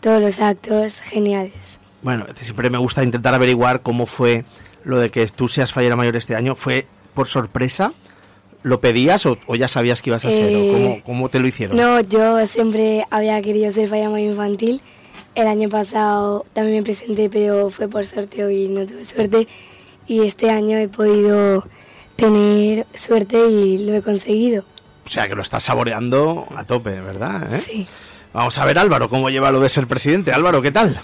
todos 0.00 0.20
los 0.20 0.38
actos 0.40 1.00
geniales. 1.00 1.54
Bueno, 2.02 2.26
siempre 2.34 2.68
me 2.68 2.76
gusta 2.76 3.02
intentar 3.02 3.32
averiguar 3.34 3.80
cómo 3.80 4.04
fue 4.04 4.44
lo 4.84 4.98
de 4.98 5.10
que 5.10 5.26
tú 5.28 5.48
seas 5.48 5.72
fallera 5.72 5.96
mayor 5.96 6.16
este 6.16 6.36
año. 6.36 6.54
¿Fue 6.54 6.86
por 7.14 7.28
sorpresa? 7.28 7.94
¿Lo 8.64 8.80
pedías 8.80 9.24
o, 9.26 9.38
o 9.46 9.54
ya 9.54 9.68
sabías 9.68 10.02
que 10.02 10.10
ibas 10.10 10.24
a 10.24 10.32
ser? 10.32 10.44
¿O 10.44 10.48
Eh, 10.58 10.70
cómo, 10.72 11.02
cómo 11.04 11.28
te 11.28 11.38
lo 11.38 11.46
hicieron? 11.46 11.76
No, 11.76 12.00
yo 12.00 12.44
siempre 12.46 13.06
había 13.10 13.40
querido 13.42 13.70
ser 13.70 13.88
falla 13.88 14.10
mayor 14.10 14.30
infantil. 14.32 14.80
El 15.36 15.46
año 15.46 15.68
pasado 15.68 16.44
también 16.52 16.78
me 16.78 16.82
presenté, 16.82 17.30
pero 17.30 17.70
fue 17.70 17.88
por 17.88 18.04
sorteo 18.06 18.50
y 18.50 18.68
no 18.68 18.84
tuve 18.86 19.04
suerte. 19.04 19.46
Y 20.06 20.22
este 20.22 20.50
año 20.50 20.76
he 20.78 20.88
podido 20.88 21.66
tener 22.16 22.86
suerte 22.94 23.36
y 23.48 23.78
lo 23.78 23.94
he 23.94 24.02
conseguido. 24.02 24.64
O 25.06 25.08
sea, 25.10 25.28
que 25.28 25.34
lo 25.34 25.42
estás 25.42 25.62
saboreando 25.62 26.46
a 26.56 26.64
tope, 26.64 26.98
¿verdad? 27.00 27.54
¿Eh? 27.54 27.58
Sí. 27.58 27.86
Vamos 28.32 28.58
a 28.58 28.64
ver, 28.64 28.78
Álvaro, 28.78 29.08
cómo 29.08 29.28
lleva 29.30 29.52
lo 29.52 29.60
de 29.60 29.68
ser 29.68 29.86
presidente. 29.86 30.32
Álvaro, 30.32 30.62
¿qué 30.62 30.72
tal? 30.72 30.98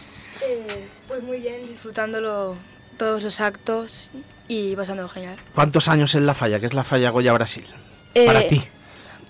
Pues 1.09 1.23
muy 1.23 1.39
bien, 1.41 1.67
disfrutándolo 1.69 2.57
todos 2.97 3.23
los 3.23 3.41
actos 3.41 4.09
y 4.50 4.75
pasándolo 4.75 5.08
genial. 5.08 5.37
¿Cuántos 5.55 5.87
años 5.87 6.17
en 6.17 6.26
la 6.26 6.35
falla? 6.35 6.58
¿Qué 6.58 6.67
es 6.67 6.75
la 6.75 6.82
falla 6.82 7.11
Goya 7.11 7.32
Brasil? 7.32 7.64
Eh, 8.14 8.26
Para 8.26 8.47
ti. 8.49 8.61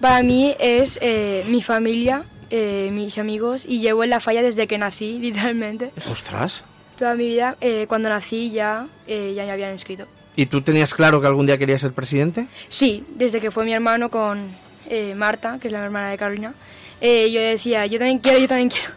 Para 0.00 0.22
mí 0.22 0.56
es 0.58 0.98
eh, 1.02 1.44
mi 1.46 1.62
familia, 1.62 2.22
eh, 2.48 2.88
mis 2.90 3.18
amigos 3.18 3.66
y 3.68 3.80
llevo 3.80 4.02
en 4.02 4.08
la 4.10 4.20
falla 4.20 4.40
desde 4.40 4.66
que 4.66 4.78
nací, 4.78 5.18
literalmente. 5.20 5.90
Ostras. 6.10 6.64
Toda 6.98 7.14
mi 7.14 7.26
vida, 7.26 7.56
eh, 7.60 7.84
cuando 7.86 8.08
nací 8.08 8.50
ya, 8.50 8.86
eh, 9.06 9.34
ya 9.36 9.44
me 9.44 9.52
habían 9.52 9.72
inscrito. 9.72 10.06
¿Y 10.36 10.46
tú 10.46 10.62
tenías 10.62 10.94
claro 10.94 11.20
que 11.20 11.26
algún 11.26 11.44
día 11.44 11.58
querías 11.58 11.82
ser 11.82 11.92
presidente? 11.92 12.46
Sí, 12.70 13.04
desde 13.14 13.40
que 13.42 13.50
fue 13.50 13.66
mi 13.66 13.74
hermano 13.74 14.08
con 14.08 14.48
eh, 14.88 15.14
Marta, 15.14 15.58
que 15.60 15.68
es 15.68 15.72
la 15.72 15.84
hermana 15.84 16.08
de 16.10 16.16
Carolina, 16.16 16.54
yo 17.02 17.40
decía, 17.40 17.84
yo 17.86 17.98
también 17.98 18.20
quiero, 18.20 18.38
yo 18.38 18.48
también 18.48 18.70
quiero. 18.70 18.92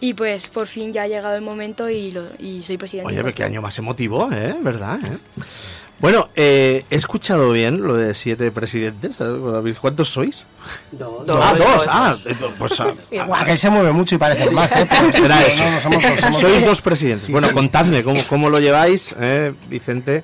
Y 0.00 0.14
pues 0.14 0.46
por 0.46 0.66
fin 0.68 0.92
ya 0.92 1.02
ha 1.02 1.08
llegado 1.08 1.34
el 1.34 1.42
momento 1.42 1.90
y, 1.90 2.12
lo, 2.12 2.24
y 2.38 2.62
soy 2.62 2.76
presidente. 2.78 3.08
Oye, 3.12 3.22
pero 3.22 3.34
qué 3.34 3.42
año 3.44 3.60
más 3.60 3.76
emotivo, 3.78 4.28
¿eh? 4.32 4.54
¿Verdad? 4.62 4.98
eh? 5.04 5.18
Bueno, 6.00 6.28
eh, 6.36 6.84
he 6.90 6.94
escuchado 6.94 7.50
bien 7.50 7.82
lo 7.82 7.96
de 7.96 8.14
siete 8.14 8.52
presidentes. 8.52 9.16
¿sabes? 9.16 9.76
¿Cuántos 9.80 10.10
sois? 10.10 10.46
Dos. 10.92 11.24
ah, 11.28 11.54
dos. 11.58 11.86
Ah, 11.90 12.16
eh, 12.24 12.36
pues 12.56 12.78
ah, 12.78 12.94
Aquel 13.40 13.58
se 13.58 13.68
mueve 13.70 13.90
mucho 13.90 14.14
y 14.14 14.18
parece 14.18 14.48
más, 14.52 14.70
¿eh? 14.76 14.86
Pero 14.88 15.12
será 15.12 15.42
eso. 15.42 15.68
no, 15.68 15.80
somos 15.80 16.00
dos, 16.02 16.20
somos 16.20 16.38
Sois 16.40 16.54
dos. 16.60 16.64
dos 16.64 16.80
presidentes. 16.82 17.26
Sí, 17.26 17.32
bueno, 17.32 17.48
sí. 17.48 17.54
contadme 17.54 18.04
cómo, 18.04 18.20
cómo 18.28 18.48
lo 18.50 18.60
lleváis, 18.60 19.16
eh, 19.18 19.52
Vicente 19.68 20.22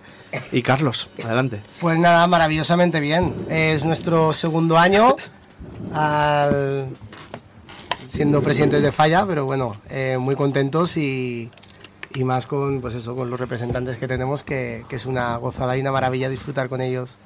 y 0.53 0.63
Carlos. 0.63 1.09
Adelante. 1.25 1.61
Pues 1.81 1.99
nada, 1.99 2.25
maravillosamente 2.29 3.01
bien. 3.01 3.35
Es 3.51 3.85
nuestro 3.85 4.33
segundo 4.33 4.79
año 4.79 5.17
al- 5.93 6.87
siendo 8.15 8.43
presidentes 8.43 8.81
de 8.81 8.93
Falla, 8.93 9.27
pero 9.27 9.45
bueno, 9.45 9.77
eh, 9.91 10.17
muy 10.21 10.37
contentos 10.37 10.97
y, 10.97 11.51
y 12.15 12.25
más 12.25 12.47
con, 12.47 12.81
pues 12.81 12.95
eso, 12.95 13.17
con 13.17 13.29
los 13.29 13.41
representantes 13.41 13.97
que 13.97 14.07
tenemos, 14.07 14.45
que, 14.45 14.85
que 14.89 14.97
es 14.97 15.05
una 15.05 15.37
gozada 15.37 15.77
y 15.77 15.81
una 15.81 15.91
maravilla 15.91 16.29
disfrutar 16.29 16.69
con 16.69 16.81
ellos 16.81 17.19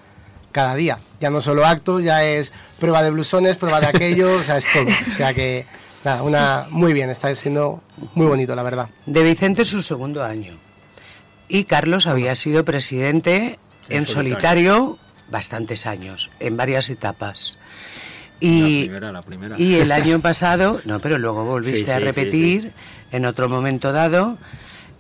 cada 0.51 0.75
día. 0.75 0.99
Ya 1.21 1.29
no 1.29 1.43
solo 1.43 1.67
actos, 1.67 2.03
ya 2.03 2.25
es 2.25 2.53
prueba 2.81 3.03
de 3.03 3.11
blusones, 3.11 3.59
prueba 3.59 3.81
de 3.81 3.87
aquello, 3.89 4.33
o 4.35 4.43
sea, 4.43 4.57
es 4.57 4.67
todo. 4.73 4.89
O 5.11 5.15
sea 5.15 5.35
que, 5.35 5.67
nada, 6.05 6.23
una, 6.23 6.67
muy 6.71 6.95
bien, 6.95 7.11
está 7.11 7.35
siendo 7.35 7.83
muy 8.15 8.27
bonito, 8.27 8.55
la 8.55 8.63
verdad. 8.63 8.89
De 9.05 9.23
Vicente 9.23 9.67
su 9.67 9.83
segundo 9.83 10.25
año. 10.25 10.57
Y 11.49 11.65
Carlos 11.65 12.07
había 12.07 12.35
sido 12.35 12.65
presidente 12.65 13.59
en 13.91 14.07
solitario 14.07 14.99
bastantes 15.31 15.87
años, 15.87 16.31
en 16.41 16.57
varias 16.57 16.89
etapas. 16.89 17.58
Y, 18.41 18.61
La 18.61 18.87
primera, 18.87 19.13
la 19.13 19.23
primera. 19.23 19.57
y 19.59 19.75
el 19.77 19.91
año 19.93 20.21
pasado, 20.23 20.81
no, 20.85 21.01
pero 21.01 21.19
luego 21.19 21.45
volviste 21.45 21.87
Sí, 21.87 21.91
a 21.91 21.99
sí, 21.99 22.05
repetir 22.05 22.73
en 23.11 23.25
otro 23.25 23.49
momento 23.49 23.93
dado, 23.93 24.39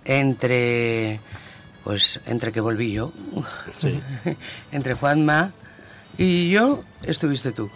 entre, 0.04 1.20
pues, 1.84 2.20
entre 2.26 2.50
que 2.52 2.60
volví 2.60 2.92
yo, 2.92 3.12
entre 4.72 4.94
Juanma 4.94 5.52
y 6.16 6.50
yo, 6.50 6.82
estuviste 7.02 7.52
tú. 7.52 7.70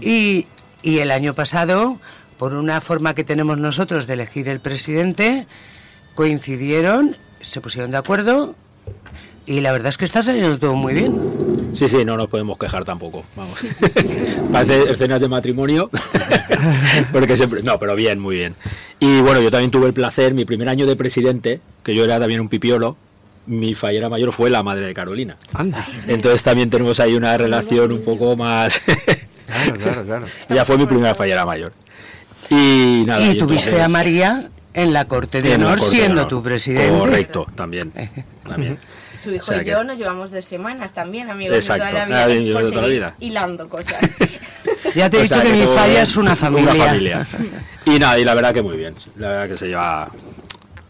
Y, 0.00 0.46
y 0.82 0.98
el 0.98 1.10
año 1.10 1.34
pasado, 1.34 1.98
por 2.38 2.54
una 2.54 2.80
forma 2.80 3.14
que 3.14 3.22
tenemos 3.22 3.58
nosotros 3.58 4.06
de 4.06 4.14
elegir 4.14 4.48
el 4.48 4.60
presidente, 4.60 5.46
coincidieron, 6.14 7.16
se 7.40 7.60
pusieron 7.60 7.90
de 7.92 7.98
acuerdo 7.98 8.56
y 9.50 9.60
la 9.60 9.72
verdad 9.72 9.88
es 9.88 9.96
que 9.98 10.04
está 10.04 10.22
saliendo 10.22 10.58
todo 10.58 10.74
muy 10.76 10.94
bien. 10.94 11.18
Sí, 11.74 11.88
sí, 11.88 12.04
no 12.04 12.16
nos 12.16 12.28
podemos 12.28 12.56
quejar 12.56 12.84
tampoco. 12.84 13.24
Vamos. 13.34 13.58
Parece 14.52 14.92
escenas 14.92 15.20
de 15.20 15.28
matrimonio. 15.28 15.90
Porque 17.12 17.36
siempre. 17.36 17.60
No, 17.62 17.78
pero 17.78 17.96
bien, 17.96 18.20
muy 18.20 18.36
bien. 18.36 18.54
Y 19.00 19.20
bueno, 19.22 19.40
yo 19.40 19.50
también 19.50 19.70
tuve 19.72 19.86
el 19.88 19.92
placer, 19.92 20.34
mi 20.34 20.44
primer 20.44 20.68
año 20.68 20.86
de 20.86 20.94
presidente, 20.94 21.60
que 21.82 21.94
yo 21.96 22.04
era 22.04 22.20
también 22.20 22.40
un 22.40 22.48
pipiolo, 22.48 22.96
mi 23.46 23.74
fallera 23.74 24.08
mayor 24.08 24.32
fue 24.32 24.50
la 24.50 24.62
madre 24.62 24.86
de 24.86 24.94
Carolina. 24.94 25.36
Anda. 25.52 25.84
Entonces 26.06 26.42
también 26.44 26.70
tenemos 26.70 27.00
ahí 27.00 27.14
una 27.14 27.36
relación 27.36 27.90
un 27.92 28.04
poco 28.04 28.36
más. 28.36 28.80
Claro, 29.50 29.78
claro, 29.78 30.04
claro. 30.04 30.26
Ella 30.48 30.64
fue 30.64 30.78
mi 30.78 30.86
primera 30.86 31.12
fallera 31.12 31.44
mayor. 31.44 31.72
Y 32.50 33.02
nada. 33.04 33.20
y 33.26 33.30
y 33.32 33.38
tuviste 33.38 33.70
entonces- 33.70 33.80
a 33.84 33.88
María 33.88 34.48
en 34.74 34.92
la 34.92 35.06
corte 35.06 35.42
de 35.42 35.54
en 35.54 35.64
honor 35.64 35.80
corte 35.80 35.96
de 35.96 36.02
siendo 36.02 36.20
honor. 36.20 36.28
tu 36.28 36.40
presidente. 36.44 36.96
Correcto, 36.96 37.46
también. 37.56 37.92
también. 38.48 38.78
Su 39.22 39.30
hijo 39.30 39.42
O 39.42 39.46
sea 39.52 39.62
y 39.62 39.64
que- 39.64 39.70
yo 39.72 39.84
nos 39.84 39.98
llevamos 39.98 40.30
dos 40.30 40.44
semanas 40.44 40.92
también, 40.92 41.28
amigos 41.30 41.56
Exacto. 41.56 41.84
de 41.84 41.90
toda 41.90 42.00
la 42.00 42.06
vida, 42.06 42.20
Ah, 42.22 42.52
por 42.54 42.64
de 42.64 42.70
toda 42.70 42.82
la 42.82 42.88
vida. 42.88 43.14
hilando 43.20 43.68
cosas. 43.68 43.96
Ya 44.94 45.08
te 45.08 45.18
he 45.18 45.20
O 45.20 45.22
dicho 45.22 45.34
sea, 45.36 45.44
que, 45.44 45.52
mi 45.52 45.62
falla 45.66 46.02
es 46.02 46.16
una 46.16 46.34
familia. 46.34 46.72
Una 46.72 46.84
familia. 46.86 47.26
Y 47.84 47.98
nada, 48.00 48.18
y 48.18 48.24
la 48.24 48.34
verdad 48.34 48.52
que 48.52 48.62
muy 48.62 48.76
bien. 48.76 48.94
La 49.16 49.28
verdad 49.28 49.48
que 49.48 49.56
se 49.58 49.68
lleva. 49.68 50.10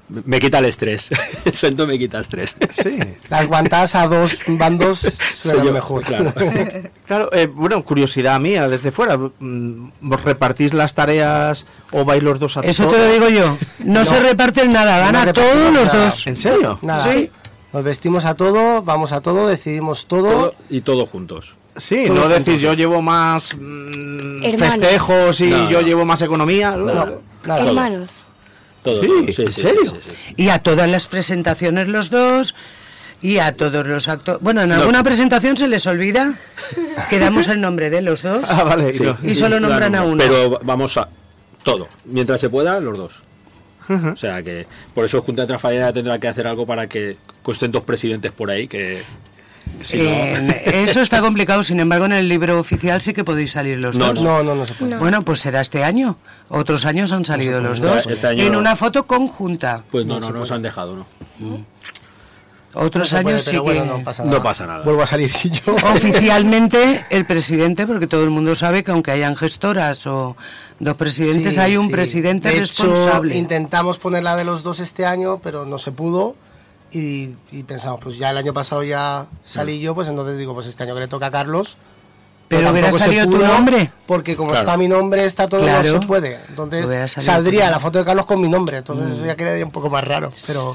Me 0.09 0.41
quita 0.41 0.59
el 0.59 0.65
estrés. 0.65 1.11
El 1.45 1.53
centro 1.55 1.87
me 1.87 1.99
quita 1.99 2.19
estrés. 2.21 2.57
Sí. 2.71 2.99
Las 3.29 3.47
guantas 3.47 3.95
a 3.95 4.07
dos 4.09 4.39
bandos 4.47 5.07
suenan 5.35 5.67
yo, 5.67 5.73
mejor. 5.73 6.03
claro. 6.03 6.33
Claro, 7.07 7.29
eh, 7.33 7.47
bueno, 7.47 7.85
curiosidad 7.85 8.41
mía 8.41 8.69
desde 8.69 8.91
fuera. 8.91 9.17
mm, 9.19 9.91
¿Vos 10.01 10.23
repartís 10.25 10.73
las 10.73 10.95
tareas 10.95 11.67
o 11.93 12.05
vais 12.05 12.23
los 12.23 12.39
dos 12.39 12.57
a 12.57 12.61
Eso 12.61 12.87
te 12.89 12.97
lo 12.97 13.13
digo 13.13 13.29
yo. 13.29 13.59
No, 13.81 14.05
se 14.07 14.19
reparten 14.19 14.71
nada, 14.73 14.99
No 14.99 15.07
gana 15.07 15.25
repartimos 15.27 15.51
todos 15.63 15.75
los 15.75 15.87
nada. 15.93 16.05
dos. 16.07 16.27
¿En 16.27 16.37
serio? 16.37 16.79
Nada. 16.83 17.05
Sí. 17.13 17.31
Nos 17.73 17.85
vestimos 17.85 18.25
a 18.25 18.35
todo, 18.35 18.83
vamos 18.83 19.13
a 19.13 19.21
todo, 19.21 19.47
decidimos 19.47 20.07
todo. 20.07 20.23
Todo- 20.31 20.55
y 20.69 20.81
todos 20.81 21.09
juntos. 21.09 21.55
Sí, 21.77 22.05
no 22.09 22.23
juntos. 22.23 22.45
decís 22.45 22.61
yo 22.61 22.75
llevo 22.75 23.01
más 23.01 23.55
mm, 23.59 24.43
festejos 24.59 25.41
y 25.41 25.51
No, 25.51 25.71
yo 25.71 25.81
no. 25.81 25.87
llevo 25.87 26.05
más 26.05 26.21
economía. 26.23 26.73
No. 26.77 27.21
Hermanos. 27.55 28.11
Sí, 28.85 29.35
¿en 29.43 29.53
serio? 29.53 29.97
Y 30.37 30.49
a 30.49 30.59
todas 30.61 30.89
las 30.91 31.07
presentaciones 31.07 31.89
los 31.89 32.11
dos. 32.11 32.55
Y 33.23 33.37
a 33.37 33.55
todos 33.55 33.87
los 33.87 34.09
actos. 34.09 34.39
Bueno, 34.41 34.63
en 34.63 34.71
No. 34.71 34.77
alguna 34.77 35.03
presentación 35.05 35.55
se 35.59 35.69
les 35.69 35.87
olvida 35.87 36.39
que 37.11 37.19
damos 37.19 37.49
el 37.49 37.61
nombre 37.61 37.91
de 37.91 38.01
los 38.01 38.23
dos. 38.23 38.41
Ah, 38.49 38.65
vale. 38.65 38.95
Sí. 38.95 39.03
no. 39.03 39.17
Y 39.23 39.35
solo 39.35 39.61
nombran 39.61 39.95
a 39.95 40.03
uno. 40.05 40.17
Pero 40.17 40.59
vamos 40.63 40.97
a 40.97 41.07
todo. 41.63 41.87
Mientras 42.07 42.41
se 42.41 42.49
pueda, 42.49 42.81
los 42.81 42.97
dos. 42.97 43.13
O 43.91 44.17
sea 44.17 44.43
que 44.43 44.67
por 44.95 45.05
eso 45.05 45.21
Junta 45.23 45.43
de 45.43 45.49
Trafallera 45.49 45.93
tendrá 45.93 46.19
que 46.19 46.29
hacer 46.29 46.47
algo 46.47 46.67
para 46.67 46.87
que 46.87 47.17
consten 47.43 47.73
dos 47.73 47.83
presidentes 47.85 48.33
por 48.33 48.51
ahí 48.51 48.69
que 48.69 49.03
si 49.83 49.99
no- 49.99 50.03
Eh, 50.11 50.63
eso 50.89 51.01
está 51.01 51.21
complicado, 51.21 51.63
sin 51.63 51.81
embargo, 51.81 52.05
en 52.07 52.13
el 52.13 52.29
libro 52.29 52.59
oficial 52.59 53.01
sí 53.01 53.13
que 53.15 53.25
podéis 53.25 53.53
salir 53.53 53.79
los 53.79 53.97
No, 53.97 54.07
dos. 54.13 54.23
No, 54.23 54.43
no, 54.43 54.55
no 54.55 54.67
se 54.67 54.75
puede. 54.75 54.97
Bueno, 54.97 55.23
pues 55.23 55.41
será 55.41 55.61
este 55.61 55.85
año. 55.85 56.17
Otros 56.49 56.85
años 56.87 57.13
han 57.13 57.25
salido 57.25 57.61
los 57.61 57.81
dos 57.81 58.07
Este 58.07 58.27
año 58.27 58.43
en 58.45 58.53
no. 58.53 58.59
una 58.59 58.75
foto 58.77 59.07
conjunta. 59.07 59.83
pues 59.91 60.05
no, 60.07 60.19
no, 60.21 60.31
nos 60.31 60.51
han 60.51 60.63
dejado, 60.63 60.97
¿no? 60.97 61.07
Otros 62.73 63.13
No 63.13 63.23
puede, 63.23 63.35
años 63.35 63.43
sí 63.45 63.51
pero 63.51 63.65
que 63.65 63.71
bueno, 63.73 63.99
no 63.99 64.05
pasa 64.05 64.25
nada. 64.25 64.37
No 64.37 64.43
pasa 64.45 64.67
nada. 64.67 64.85
Vuelvo 64.85 65.03
a 65.03 65.07
salir 65.07 65.31
yo. 65.67 65.75
oficialmente 65.93 67.05
el 67.11 67.25
presidente, 67.25 67.87
porque 67.87 68.07
todo 68.07 68.23
el 68.23 68.31
mundo 68.31 68.55
sabe 68.55 68.85
que 68.85 68.91
aunque 68.93 69.11
hayan 69.11 69.35
gestoras 69.37 70.07
o 70.07 70.37
dos 70.79 70.97
presidentes, 70.97 71.55
Sí, 71.55 71.61
hay 71.61 71.77
un 71.77 71.87
sí. 71.87 71.93
presidente 71.93 72.49
De 72.49 72.59
hecho, 72.59 72.85
responsable. 72.85 73.37
intentamos 73.37 73.99
poner 73.99 74.23
la 74.23 74.37
de 74.37 74.45
los 74.45 74.63
dos 74.63 74.79
este 74.81 75.05
año, 75.07 75.41
pero 75.43 75.67
no 75.67 75.79
se 75.79 75.93
pudo. 75.93 76.37
Y, 76.93 77.35
y 77.53 77.63
pensamos, 77.65 78.01
pues 78.03 78.19
ya 78.19 78.31
el 78.31 78.37
año 78.37 78.53
pasado 78.53 78.83
ya 78.83 79.27
salí 79.45 79.81
yo, 79.81 79.95
pues 79.95 80.09
entonces 80.09 80.37
digo, 80.39 80.55
pues 80.55 80.67
este 80.67 80.83
año 80.83 80.95
que 80.95 81.01
le 81.01 81.09
toca 81.09 81.27
a 81.27 81.31
Carlos. 81.31 81.77
Pero 82.49 82.71
hubiera 82.73 82.89
tampoco 82.91 82.99
se 82.99 83.05
salido 83.17 83.39
tu 83.39 83.47
nombre. 83.47 83.93
Porque 84.07 84.35
como 84.35 84.51
Claro. 84.51 84.65
está 84.67 84.77
mi 84.77 84.89
nombre, 84.89 85.25
está 85.25 85.47
todo, 85.49 85.61
Claro. 85.63 85.93
no 85.93 86.01
se 86.03 86.07
puede. 86.09 86.41
Entonces 86.49 86.85
Hubiera 86.87 87.07
saldría 87.07 87.71
la 87.71 87.79
foto 87.79 87.99
de 88.01 88.05
Carlos 88.05 88.27
con 88.27 88.41
mi 88.41 88.49
nombre. 88.49 88.79
Entonces 88.79 89.07
Mm. 89.07 89.13
eso 89.13 89.25
ya 89.27 89.37
quedaría 89.37 89.65
un 89.65 89.71
poco 89.71 89.89
más 89.89 90.03
raro. 90.03 90.33
Pero, 90.49 90.75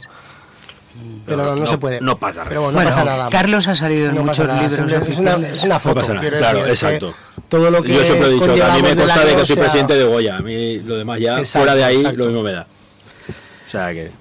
pero 1.25 1.37
no, 1.37 1.43
no 1.51 1.55
no- 1.55 1.65
se 1.65 1.77
puede. 1.77 2.01
no 2.01 2.17
pasa 2.19 2.39
nada. 2.39 2.49
Pero 2.49 2.61
bueno, 2.63 2.75
Bueno, 2.75 2.89
no 2.89 2.95
pasa 2.95 3.05
nada. 3.05 3.29
Carlos 3.29 3.67
ha 3.67 3.75
salido 3.75 4.09
en 4.09 4.17
muchos 4.17 4.39
nada, 4.47 4.61
libros. 4.61 4.73
es, 4.79 4.79
una, 4.85 4.97
oficiales. 5.01 5.57
es 5.57 5.63
una 5.63 5.79
foto. 5.79 6.01
claro, 6.05 6.21
decir, 6.21 6.63
que 6.65 6.69
exacto. 6.71 7.13
Todo 7.49 7.69
lo 7.71 7.81
que 7.83 7.93
Yo 7.93 8.03
siempre 8.03 8.27
he 8.27 8.31
dicho, 8.31 8.51
a 8.51 8.75
mí 8.75 8.81
me 8.81 8.95
consta 8.95 9.25
de 9.25 9.35
que 9.35 9.45
soy 9.45 9.55
presidente 9.55 9.95
de 9.95 10.03
Goya. 10.05 10.37
A 10.37 10.39
mí 10.41 10.79
lo 10.79 10.95
demás 10.97 11.19
ya, 11.19 11.39
Exacto, 11.39 11.59
fuera 11.59 11.75
de 11.75 11.83
ahí, 11.83 11.97
exacto. 11.97 12.17
lo 12.19 12.25
mismo 12.25 12.43
me 12.43 12.51
da. 12.53 12.67
O 13.67 13.69
sea 13.69 13.91
que... 13.93 14.11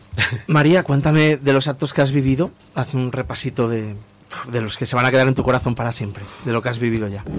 María, 0.47 0.83
cuéntame 0.85 1.37
de 1.37 1.53
los 1.53 1.67
actos 1.69 1.93
que 1.93 2.01
has 2.03 2.13
vivido. 2.13 2.51
Haz 2.75 2.95
un 2.95 3.11
repasito 3.13 3.69
de, 3.69 3.97
de 4.51 4.61
los 4.61 4.77
que 4.77 4.87
se 4.87 4.95
van 4.97 5.07
a 5.07 5.11
quedar 5.11 5.27
en 5.29 5.35
tu 5.35 5.43
corazón 5.43 5.75
para 5.75 5.91
siempre, 5.93 6.23
de 6.45 6.53
lo 6.53 6.63
que 6.63 6.69
has 6.69 6.79
vivido 6.79 7.09
ya. 7.09 7.25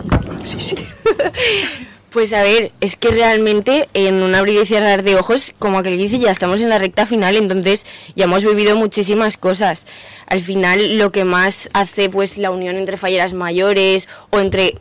Pues 2.16 2.32
a 2.32 2.44
ver, 2.44 2.72
es 2.80 2.96
que 2.96 3.10
realmente 3.10 3.90
en 3.94 4.24
un 4.24 4.36
abrir 4.36 4.62
y 4.62 4.66
cerrar 4.66 5.04
de 5.04 5.18
ojos, 5.18 5.54
como 5.60 5.80
aquel 5.80 5.98
dice, 5.98 6.18
ya 6.18 6.32
estamos 6.32 6.62
en 6.62 6.70
la 6.70 6.80
recta 6.80 7.06
final, 7.06 7.36
entonces 7.36 7.86
ya 8.16 8.24
hemos 8.24 8.46
vivido 8.46 8.78
muchísimas 8.78 9.36
cosas. 9.36 9.86
Al 10.26 10.40
final 10.40 10.98
lo 10.98 11.12
que 11.12 11.26
más 11.26 11.70
hace 11.74 12.10
pues 12.10 12.38
la 12.38 12.52
unión 12.52 12.78
entre 12.78 12.96
falleras 12.96 13.34
mayores 13.34 14.08
o 14.30 14.40
entre 14.40 14.76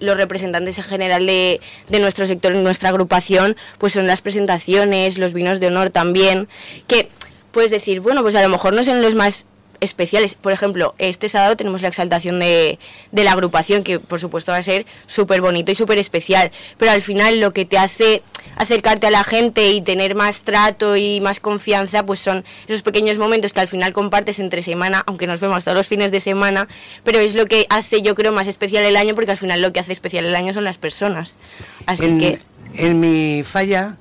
los 0.00 0.16
representantes 0.16 0.78
en 0.78 0.84
general 0.84 1.26
de, 1.26 1.60
de 1.88 2.00
nuestro 2.00 2.26
sector, 2.26 2.50
en 2.50 2.64
nuestra 2.64 2.88
agrupación, 2.88 3.56
pues 3.78 3.92
son 3.92 4.08
las 4.08 4.20
presentaciones, 4.20 5.16
los 5.16 5.32
vinos 5.32 5.60
de 5.60 5.68
honor 5.68 5.90
también, 5.90 6.48
que 6.88 7.08
puedes 7.52 7.70
decir, 7.70 8.00
bueno, 8.00 8.22
pues 8.22 8.34
a 8.34 8.42
lo 8.42 8.48
mejor 8.48 8.74
no 8.74 8.82
son 8.82 9.00
los 9.00 9.14
más 9.14 9.46
especiales. 9.80 10.34
Por 10.34 10.52
ejemplo, 10.52 10.94
este 10.98 11.28
sábado 11.28 11.56
tenemos 11.56 11.82
la 11.82 11.88
exaltación 11.88 12.38
de, 12.38 12.78
de 13.12 13.24
la 13.24 13.32
agrupación, 13.32 13.82
que 13.82 13.98
por 14.00 14.20
supuesto 14.20 14.52
va 14.52 14.58
a 14.58 14.62
ser 14.62 14.86
súper 15.06 15.40
bonito 15.40 15.72
y 15.72 15.74
súper 15.74 15.98
especial, 15.98 16.50
pero 16.78 16.92
al 16.92 17.02
final 17.02 17.40
lo 17.40 17.52
que 17.52 17.64
te 17.64 17.78
hace 17.78 18.22
acercarte 18.56 19.06
a 19.06 19.10
la 19.10 19.24
gente 19.24 19.70
y 19.70 19.80
tener 19.80 20.14
más 20.14 20.42
trato 20.42 20.96
y 20.96 21.20
más 21.20 21.40
confianza, 21.40 22.04
pues 22.04 22.20
son 22.20 22.44
esos 22.66 22.82
pequeños 22.82 23.18
momentos 23.18 23.52
que 23.52 23.60
al 23.60 23.68
final 23.68 23.92
compartes 23.92 24.38
entre 24.38 24.62
semana, 24.62 25.02
aunque 25.06 25.26
nos 25.26 25.40
vemos 25.40 25.64
todos 25.64 25.76
los 25.76 25.86
fines 25.86 26.10
de 26.10 26.20
semana, 26.20 26.68
pero 27.04 27.18
es 27.18 27.34
lo 27.34 27.46
que 27.46 27.66
hace 27.70 28.02
yo 28.02 28.14
creo 28.14 28.32
más 28.32 28.46
especial 28.46 28.84
el 28.84 28.96
año, 28.96 29.14
porque 29.14 29.30
al 29.30 29.38
final 29.38 29.62
lo 29.62 29.72
que 29.72 29.80
hace 29.80 29.92
especial 29.92 30.26
el 30.26 30.34
año 30.34 30.52
son 30.52 30.64
las 30.64 30.78
personas. 30.78 31.38
Así 31.86 32.04
en, 32.04 32.18
que... 32.18 32.38
en 32.74 33.00
mi 33.00 33.42
falla, 33.44 33.96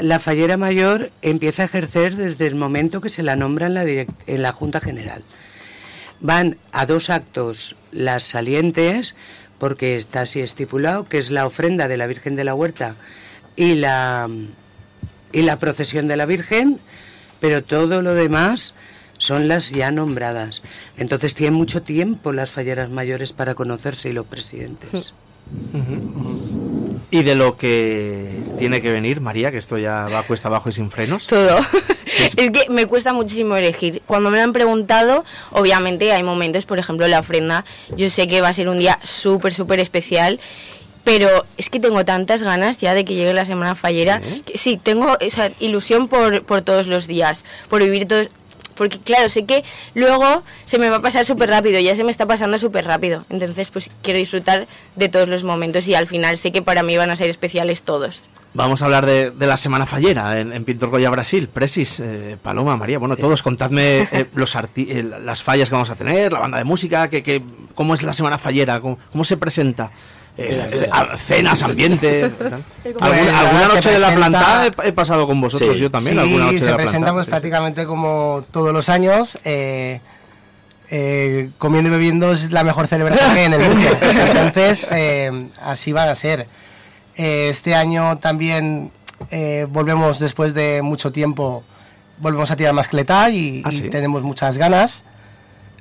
la 0.00 0.18
fallera 0.18 0.56
mayor 0.56 1.10
empieza 1.22 1.62
a 1.62 1.66
ejercer 1.66 2.16
desde 2.16 2.46
el 2.46 2.54
momento 2.54 3.00
que 3.00 3.08
se 3.08 3.22
la 3.22 3.36
nombra 3.36 3.66
en 3.66 3.74
la, 3.74 3.84
en 3.84 4.42
la 4.42 4.52
Junta 4.52 4.80
General. 4.80 5.22
Van 6.20 6.56
a 6.72 6.86
dos 6.86 7.10
actos 7.10 7.76
las 7.92 8.24
salientes, 8.24 9.14
porque 9.58 9.96
está 9.96 10.22
así 10.22 10.40
estipulado, 10.40 11.08
que 11.08 11.18
es 11.18 11.30
la 11.30 11.46
ofrenda 11.46 11.88
de 11.88 11.96
la 11.96 12.06
Virgen 12.06 12.36
de 12.36 12.44
la 12.44 12.54
Huerta 12.54 12.96
y 13.56 13.74
la, 13.74 14.28
y 15.32 15.42
la 15.42 15.58
procesión 15.58 16.06
de 16.08 16.16
la 16.16 16.26
Virgen, 16.26 16.78
pero 17.40 17.62
todo 17.62 18.02
lo 18.02 18.14
demás 18.14 18.74
son 19.18 19.48
las 19.48 19.70
ya 19.70 19.90
nombradas. 19.90 20.62
Entonces 20.96 21.34
tienen 21.34 21.54
mucho 21.54 21.82
tiempo 21.82 22.32
las 22.32 22.50
falleras 22.50 22.90
mayores 22.90 23.32
para 23.32 23.54
conocerse 23.54 24.10
y 24.10 24.12
los 24.12 24.26
presidentes. 24.26 25.14
Y 27.10 27.22
de 27.22 27.34
lo 27.34 27.56
que 27.56 28.42
tiene 28.58 28.82
que 28.82 28.90
venir, 28.90 29.20
María, 29.20 29.50
que 29.50 29.56
esto 29.56 29.78
ya 29.78 30.08
va 30.08 30.24
cuesta 30.24 30.48
abajo 30.48 30.68
y 30.68 30.72
sin 30.72 30.90
frenos. 30.90 31.26
Todo. 31.26 31.58
es 32.18 32.34
que 32.34 32.66
me 32.68 32.86
cuesta 32.86 33.12
muchísimo 33.14 33.56
elegir. 33.56 34.02
Cuando 34.06 34.30
me 34.30 34.36
lo 34.36 34.44
han 34.44 34.52
preguntado, 34.52 35.24
obviamente 35.52 36.12
hay 36.12 36.22
momentos, 36.22 36.66
por 36.66 36.78
ejemplo, 36.78 37.08
la 37.08 37.20
ofrenda, 37.20 37.64
yo 37.96 38.10
sé 38.10 38.28
que 38.28 38.42
va 38.42 38.48
a 38.48 38.52
ser 38.52 38.68
un 38.68 38.78
día 38.78 38.98
súper, 39.04 39.54
súper 39.54 39.80
especial. 39.80 40.38
Pero 41.04 41.46
es 41.56 41.70
que 41.70 41.80
tengo 41.80 42.04
tantas 42.04 42.42
ganas 42.42 42.78
ya 42.80 42.92
de 42.92 43.06
que 43.06 43.14
llegue 43.14 43.32
la 43.32 43.46
semana 43.46 43.74
fallera. 43.74 44.20
¿Sí? 44.20 44.42
que 44.44 44.58
Sí, 44.58 44.80
tengo 44.82 45.18
esa 45.20 45.50
ilusión 45.58 46.08
por, 46.08 46.42
por 46.42 46.60
todos 46.60 46.86
los 46.86 47.06
días, 47.06 47.44
por 47.70 47.82
vivir 47.82 48.06
todos. 48.06 48.28
Porque 48.78 48.98
claro, 48.98 49.28
sé 49.28 49.44
que 49.44 49.64
luego 49.94 50.42
se 50.64 50.78
me 50.78 50.88
va 50.88 50.96
a 50.96 51.02
pasar 51.02 51.26
súper 51.26 51.50
rápido, 51.50 51.78
ya 51.80 51.94
se 51.96 52.04
me 52.04 52.10
está 52.10 52.24
pasando 52.26 52.58
súper 52.58 52.86
rápido. 52.86 53.24
Entonces, 53.28 53.70
pues 53.70 53.90
quiero 54.02 54.18
disfrutar 54.18 54.66
de 54.96 55.08
todos 55.10 55.28
los 55.28 55.44
momentos 55.44 55.86
y 55.88 55.94
al 55.94 56.06
final 56.06 56.38
sé 56.38 56.52
que 56.52 56.62
para 56.62 56.82
mí 56.82 56.96
van 56.96 57.10
a 57.10 57.16
ser 57.16 57.28
especiales 57.28 57.82
todos. 57.82 58.30
Vamos 58.54 58.80
a 58.80 58.86
hablar 58.86 59.04
de, 59.04 59.30
de 59.30 59.46
la 59.46 59.56
Semana 59.58 59.84
Fallera 59.84 60.40
en, 60.40 60.52
en 60.54 60.64
Pintor 60.64 60.88
Goya 60.88 61.10
Brasil. 61.10 61.48
Precis, 61.52 62.00
eh, 62.00 62.38
Paloma, 62.42 62.76
María, 62.76 62.98
bueno, 62.98 63.16
todos 63.16 63.42
contadme 63.42 64.08
eh, 64.10 64.26
los 64.34 64.56
arti- 64.56 64.88
eh, 64.88 65.02
las 65.02 65.42
fallas 65.42 65.68
que 65.68 65.74
vamos 65.74 65.90
a 65.90 65.96
tener, 65.96 66.32
la 66.32 66.38
banda 66.38 66.58
de 66.58 66.64
música, 66.64 67.08
que, 67.10 67.22
que- 67.22 67.42
cómo 67.74 67.92
es 67.94 68.02
la 68.02 68.12
Semana 68.14 68.38
Fallera, 68.38 68.80
cómo, 68.80 68.98
cómo 69.12 69.24
se 69.24 69.36
presenta. 69.36 69.90
Eh, 70.40 70.70
eh, 70.86 70.88
cenas, 71.18 71.62
ambiente. 71.64 72.30
tal. 72.38 72.64
¿Alguna, 72.84 73.08
Pues, 73.08 73.28
alguna 73.28 73.68
noche 73.74 73.90
de 73.90 73.98
la 73.98 74.06
presenta- 74.08 74.14
planta 74.16 74.66
he, 74.84 74.88
he 74.88 74.92
pasado 74.92 75.26
con 75.26 75.40
vosotros, 75.40 75.74
Sí. 75.74 75.80
yo 75.82 75.90
también. 75.90 76.14
Sí, 76.14 76.20
alguna 76.20 76.44
noche 76.44 76.58
se 76.58 76.64
de 76.66 76.70
la 76.70 76.76
presenta 76.76 77.12
pues 77.12 77.26
prácticamente 77.26 77.84
como 77.86 78.44
todos 78.52 78.72
los 78.72 78.88
años. 78.88 79.38
eh, 79.44 80.00
eh, 80.90 81.50
comiendo 81.58 81.88
y 81.90 81.92
bebiendo 81.92 82.32
es 82.32 82.50
la 82.50 82.64
mejor 82.64 82.86
celebración 82.86 83.32
que 83.34 83.40
hay 83.40 83.44
en 83.46 83.52
el 83.54 83.68
mundo. 83.68 83.88
Entonces, 84.00 84.86
eh, 84.90 85.48
así 85.62 85.92
van 85.92 86.08
a 86.08 86.14
ser. 86.14 86.46
Eh, 87.16 87.48
este 87.50 87.74
año 87.74 88.16
también 88.18 88.90
eh, 89.30 89.66
volvemos 89.68 90.18
después 90.18 90.54
de 90.54 90.80
mucho 90.82 91.12
tiempo, 91.12 91.62
volvemos 92.18 92.50
a 92.50 92.56
tirar 92.56 92.72
mascleta 92.72 93.28
y, 93.28 93.60
Ah, 93.66 93.70
y 93.70 93.76
sí. 93.76 93.90
tenemos 93.90 94.22
muchas 94.22 94.56
ganas. 94.56 95.04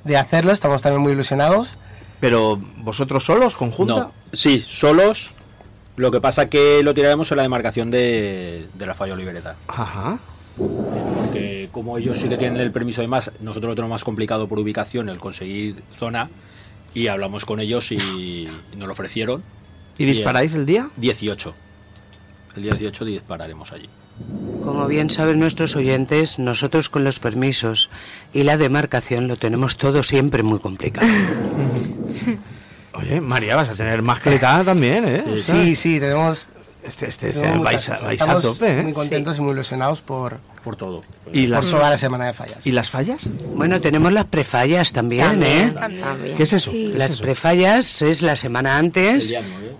de 0.03 0.15
hacerlo, 0.17 0.53
estamos 0.53 0.81
también 0.81 1.01
muy 1.01 1.11
ilusionados. 1.11 1.77
Pero 2.19 2.59
vosotros 2.77 3.23
solos, 3.23 3.55
conjunta. 3.55 3.95
No, 3.95 4.11
sí, 4.33 4.63
solos. 4.65 5.31
Lo 5.95 6.11
que 6.11 6.21
pasa 6.21 6.49
que 6.49 6.81
lo 6.83 6.93
tiraremos 6.93 7.31
en 7.31 7.37
la 7.37 7.43
demarcación 7.43 7.89
de, 7.89 8.67
de 8.73 8.85
la 8.85 8.93
falla 8.93 9.13
Olivereta. 9.13 9.55
Ajá. 9.67 10.19
Porque 10.57 11.69
como 11.71 11.97
ellos 11.97 12.17
sí 12.17 12.29
que 12.29 12.37
tienen 12.37 12.59
el 12.61 12.71
permiso 12.71 13.01
de 13.01 13.07
más, 13.07 13.31
nosotros 13.41 13.69
lo 13.69 13.75
tenemos 13.75 13.91
más 13.91 14.03
complicado 14.03 14.47
por 14.47 14.59
ubicación 14.59 15.09
el 15.09 15.19
conseguir 15.19 15.75
zona 15.95 16.29
y 16.93 17.07
hablamos 17.07 17.45
con 17.45 17.59
ellos 17.59 17.91
y 17.91 18.47
nos 18.75 18.87
lo 18.87 18.93
ofrecieron. 18.93 19.43
¿Y 19.97 20.05
disparáis 20.05 20.53
el 20.53 20.65
día? 20.65 20.89
18. 20.97 21.53
El 22.55 22.63
día 22.63 22.73
18 22.73 23.05
dispararemos 23.05 23.71
allí. 23.71 23.89
Como 24.63 24.87
bien 24.87 25.09
saben 25.09 25.39
nuestros 25.39 25.75
oyentes, 25.75 26.39
nosotros 26.39 26.89
con 26.89 27.03
los 27.03 27.19
permisos 27.19 27.89
y 28.33 28.43
la 28.43 28.57
demarcación 28.57 29.27
lo 29.27 29.37
tenemos 29.37 29.77
todo 29.77 30.03
siempre 30.03 30.43
muy 30.43 30.59
complicado. 30.59 31.07
Oye, 32.93 33.21
María, 33.21 33.55
vas 33.55 33.69
a 33.69 33.75
tener 33.75 34.01
más 34.01 34.17
mascleta 34.17 34.63
también, 34.63 35.07
¿eh? 35.07 35.23
O 35.31 35.37
sea, 35.37 35.55
Sí, 35.63 35.75
sí, 35.75 35.99
tenemos, 35.99 36.49
Este, 36.83 37.07
este, 37.07 37.29
este, 37.29 37.47
muchas 37.49 38.01
vais, 38.01 38.21
a, 38.21 38.39
tope, 38.39 38.79
¿eh? 38.79 38.83
muy 38.83 38.93
contentos 38.93 39.37
y 39.37 39.41
muy 39.41 39.51
ilusionados 39.51 40.01
por, 40.01 40.39
Por 40.63 40.75
todo. 40.77 41.03
¿Y 41.31 41.41
por 41.43 41.49
las, 41.49 41.69
toda 41.69 41.89
la 41.91 41.97
semana 41.97 42.25
de 42.25 42.33
fallas. 42.33 42.65
¿Y 42.65 42.71
las 42.71 42.89
fallas? 42.89 43.29
Bueno, 43.55 43.81
tenemos 43.81 44.11
las 44.13 44.25
prefallas 44.25 44.93
también, 44.93 45.43
¿eh? 45.43 45.73
También. 45.73 46.35
¿Qué 46.35 46.43
es 46.43 46.53
eso? 46.53 46.71
Sí. 46.71 46.85
¿Qué 46.85 46.91
es 46.93 46.97
Las 46.97 47.11
eso? 47.11 47.23
prefallas 47.23 48.01
es 48.01 48.21
la 48.21 48.35
semana 48.35 48.71
El 48.79 48.85
antes. 48.85 49.29
día 49.29 49.41
9. 49.47 49.75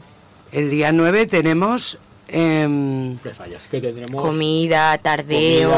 El 0.52 0.70
día 0.70 0.92
9 0.92 1.26
tenemos... 1.28 1.98
Fallas 2.28 3.68
que 3.68 3.80
tendremos 3.80 4.22
Comida, 4.22 4.98
comida, 4.98 4.98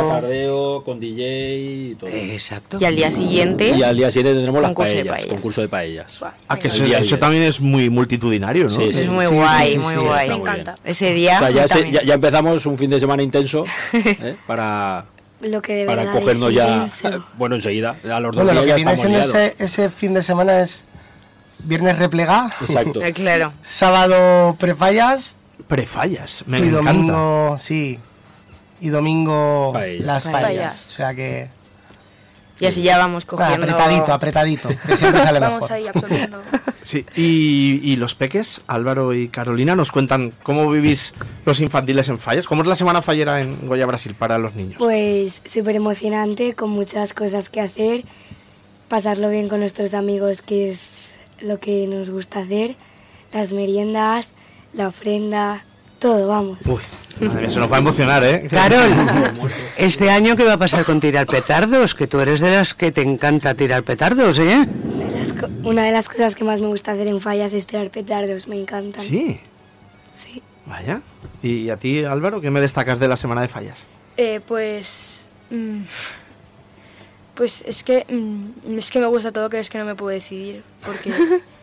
tardeo. 0.10 0.84
con 0.84 1.00
DJ 1.00 1.58
y 1.92 1.96
todo. 1.96 2.10
exacto. 2.10 2.78
Y 2.80 2.86
al 2.86 2.96
día 2.96 3.12
siguiente, 3.12 3.70
Y 3.70 3.84
al 3.84 3.96
día 3.96 4.10
7 4.10 4.34
tendremos 4.34 4.62
las 4.62 4.70
Concurso 4.70 4.94
de 4.94 5.06
paellas, 5.06 5.28
concurso 5.28 5.62
de 5.62 5.68
paellas. 5.70 6.20
Ah, 6.48 6.58
que 6.58 6.70
eso, 6.70 6.84
día 6.84 6.98
eso 7.00 7.16
10. 7.16 7.20
también 7.20 7.44
es 7.44 7.62
muy 7.62 7.90
multitudinario, 7.90 8.64
¿no? 8.66 8.70
Sí, 8.72 8.92
sí. 8.92 9.02
es 9.02 9.08
muy 9.08 9.28
Sí, 9.28 9.34
guay, 9.36 9.72
sí, 9.74 9.78
muy 9.78 9.94
sí, 9.94 10.00
guay. 10.00 10.30
muy 10.30 10.50
bien. 10.52 10.64
Ese 10.84 11.14
día 11.14 11.36
O 11.36 11.40
sea, 11.40 11.50
ya, 11.52 11.68
se- 11.68 11.74
también. 11.76 11.94
ya, 11.94 12.04
ya 12.04 12.14
empezamos 12.16 12.66
un 12.66 12.78
fin 12.78 12.90
de 12.90 13.00
semana 13.00 13.22
intenso 13.24 13.66
¿eh? 13.94 14.36
para, 14.48 15.06
Lo 15.42 15.62
que 15.62 15.76
de 15.76 15.86
para 15.86 16.12
cogernos 16.12 16.52
ya, 16.54 16.68
intenso. 16.88 17.08
eh, 17.10 17.22
bueno, 17.38 17.56
enseguida, 17.56 17.96
a 18.12 18.20
los 18.20 18.36
dos 18.36 18.44
Bueno, 18.44 18.54
lo 18.60 18.66
días 18.66 18.78
que 18.78 18.84
ya 18.84 18.92
viene 18.92 18.98
siendo 18.98 19.20
ese, 19.20 19.56
ese 19.60 19.90
fin 19.90 20.14
de 20.16 20.24
semana 20.24 20.62
es 20.62 20.86
viernes 21.60 22.00
replega, 22.00 22.50
Exacto. 22.62 23.02
Eh, 23.04 23.14
claro. 23.14 23.54
sábado 23.62 24.56
prefallas 24.60 25.36
Prefallas, 25.68 26.44
me 26.48 26.60
y 26.60 26.64
encanta. 26.64 26.92
domingo, 26.92 27.58
sí, 27.60 28.00
y 28.82 28.90
domingo 28.90 29.72
Paella. 29.74 30.06
las 30.06 30.24
Paellas. 30.24 30.42
paellas. 30.44 30.88
O 30.88 30.92
sea 30.92 31.14
que 31.14 31.50
Y 32.60 32.66
así 32.66 32.82
ya 32.82 32.98
vamos 32.98 33.26
cogiendo. 33.26 33.66
apretadito, 33.66 34.14
apretadito, 34.14 34.70
que 34.86 34.98
siempre 34.98 35.22
sale 35.22 35.40
Vamos 35.40 35.62
mejor. 35.62 35.72
ahí 35.74 35.88
absorbiendo. 35.88 36.42
Sí, 36.82 37.06
y, 37.14 37.82
y 37.84 37.98
los 37.98 38.16
peques, 38.16 38.62
Álvaro 38.68 39.14
y 39.14 39.28
Carolina, 39.28 39.76
nos 39.76 39.92
cuentan 39.92 40.32
cómo 40.44 40.72
vivís 40.72 41.14
los 41.46 41.60
infantiles 41.60 42.08
en 42.08 42.20
fallas. 42.20 42.48
¿Cómo 42.48 42.62
es 42.62 42.70
la 42.70 42.76
semana 42.76 43.02
fallera 43.02 43.42
en 43.42 43.68
Goya, 43.68 43.86
Brasil, 43.86 44.16
para 44.18 44.38
los 44.38 44.56
niños? 44.56 44.76
Pues 44.80 45.42
súper 45.44 45.76
emocionante, 45.76 46.54
con 46.54 46.70
muchas 46.70 47.14
cosas 47.14 47.50
que 47.50 47.60
hacer, 47.60 48.06
pasarlo 48.88 49.30
bien 49.30 49.50
con 49.50 49.60
nuestros 49.60 49.94
amigos, 49.94 50.42
que 50.42 50.70
es 50.70 51.14
lo 51.42 51.60
que 51.60 51.86
nos 51.86 52.10
gusta 52.10 52.40
hacer, 52.40 52.78
las 53.34 53.52
meriendas, 53.52 54.32
la 54.74 54.88
ofrenda, 54.88 55.64
todo, 56.00 56.28
vamos. 56.28 56.60
Uy, 56.66 56.82
madre 57.22 57.42
mía, 57.42 57.50
se 57.50 57.60
nos 57.60 57.72
va 57.72 57.78
a 57.78 57.80
emocionar, 57.80 58.24
¿eh? 58.24 58.48
Carol, 58.50 58.92
este 59.78 60.10
año 60.10 60.36
qué 60.36 60.44
va 60.44 60.54
a 60.54 60.58
pasar 60.58 60.86
con 60.86 61.00
tirar 61.00 61.26
petardos, 61.28 61.96
que 61.96 62.08
tú 62.08 62.20
eres 62.20 62.40
de 62.40 62.52
las 62.52 62.74
que 62.74 62.92
te 62.92 63.02
encanta 63.02 63.54
tirar 63.56 63.84
petardos, 63.84 64.40
¿eh? 64.40 64.68
Una 64.94 65.06
de, 65.08 65.20
las 65.20 65.34
co- 65.34 65.50
una 65.70 65.84
de 65.84 65.92
las 65.92 66.08
cosas 66.08 66.36
que 66.36 66.44
más 66.44 66.60
me 66.62 66.68
gusta 66.68 66.92
hacer 66.94 67.08
en 67.08 67.20
fallas 67.22 67.54
es 67.54 67.66
tirar 67.66 67.90
petardos, 67.90 68.48
me 68.48 68.60
encantan. 68.60 69.02
Sí, 69.02 69.40
Sí. 70.14 70.42
vaya. 70.66 71.02
¿Y 71.42 71.70
a 71.70 71.78
ti, 71.78 72.04
Álvaro, 72.06 72.42
qué 72.42 72.52
me 72.52 72.60
destacas 72.62 73.00
de 73.00 73.08
la 73.08 73.16
semana 73.18 73.42
de 73.42 73.48
fallas? 73.48 73.88
Eh, 74.18 74.42
pues. 74.46 75.22
mm, 75.50 75.80
pues 77.36 77.64
es 77.66 77.84
que. 77.84 78.06
mm, 78.10 78.78
es 78.78 78.92
que 78.92 79.00
me 79.00 79.06
gusta 79.08 79.32
todo, 79.32 79.50
pero 79.50 79.62
es 79.62 79.70
que 79.70 79.78
no 79.78 79.86
me 79.86 79.96
puedo 79.96 80.10
decidir. 80.12 80.64
Porque. 80.86 81.12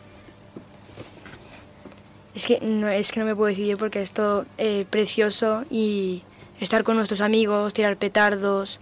es, 2.37 2.47
que 2.47 2.61
no, 2.61 2.89
es 2.89 3.11
que 3.11 3.19
no 3.21 3.27
me 3.27 3.35
puedo 3.35 3.49
decidir 3.49 3.77
porque 3.79 4.01
es 4.03 4.13
todo 4.13 4.47
eh, 4.59 4.85
precioso 4.89 5.65
y 5.71 6.23
estar 6.61 6.85
con 6.85 6.97
nuestros 6.97 7.21
amigos, 7.21 7.75
tirar 7.75 7.97
petardos, 7.97 8.79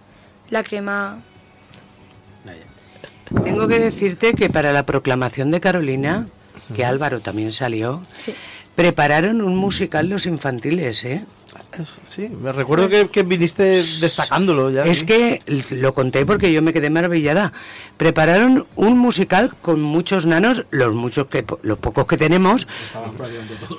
la 0.49 0.63
crema. 0.63 1.21
Tengo 3.43 3.67
que 3.67 3.79
decirte 3.79 4.33
que 4.33 4.49
para 4.49 4.71
la 4.71 4.85
proclamación 4.85 5.49
de 5.51 5.59
Carolina, 5.59 6.27
que 6.75 6.85
Álvaro 6.85 7.19
también 7.21 7.51
salió, 7.51 8.03
Sí. 8.15 8.33
prepararon 8.75 9.41
un 9.41 9.55
musical 9.57 10.09
los 10.09 10.25
infantiles, 10.25 11.03
¿eh? 11.05 11.25
Sí, 12.07 12.29
me 12.29 12.51
recuerdo 12.51 12.89
que, 12.89 13.09
que 13.09 13.23
viniste 13.23 13.83
destacándolo 13.99 14.69
ya. 14.69 14.85
Es 14.85 15.03
que 15.03 15.39
lo 15.69 15.93
conté 15.93 16.25
porque 16.25 16.51
yo 16.51 16.61
me 16.61 16.73
quedé 16.73 16.89
maravillada. 16.89 17.53
Prepararon 17.97 18.67
un 18.75 18.97
musical 18.97 19.55
con 19.61 19.81
muchos 19.81 20.25
nanos, 20.25 20.65
los 20.71 20.93
muchos 20.93 21.27
que 21.27 21.45
los 21.61 21.77
pocos 21.77 22.07
que 22.07 22.17
tenemos, 22.17 22.67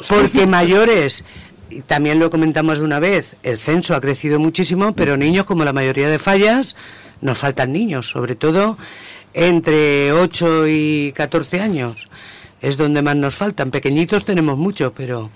porque 0.08 0.46
mayores 0.46 1.24
y 1.68 1.80
también 1.80 2.18
lo 2.18 2.30
comentamos 2.30 2.78
de 2.78 2.84
una 2.84 3.00
vez, 3.00 3.36
el 3.42 3.58
censo 3.58 3.94
ha 3.94 4.00
crecido 4.00 4.38
muchísimo, 4.38 4.94
pero 4.94 5.16
niños 5.16 5.46
como 5.46 5.64
la 5.64 5.72
mayoría 5.72 6.08
de 6.08 6.18
fallas 6.18 6.76
nos 7.20 7.38
faltan 7.38 7.72
niños, 7.72 8.08
sobre 8.10 8.36
todo 8.36 8.78
entre 9.34 10.12
8 10.12 10.68
y 10.68 11.12
14 11.12 11.60
años. 11.60 12.08
Es 12.62 12.78
donde 12.78 13.02
más 13.02 13.16
nos 13.16 13.34
faltan. 13.34 13.70
Pequeñitos 13.70 14.24
tenemos 14.24 14.56
muchos, 14.56 14.92
pero 14.96 15.30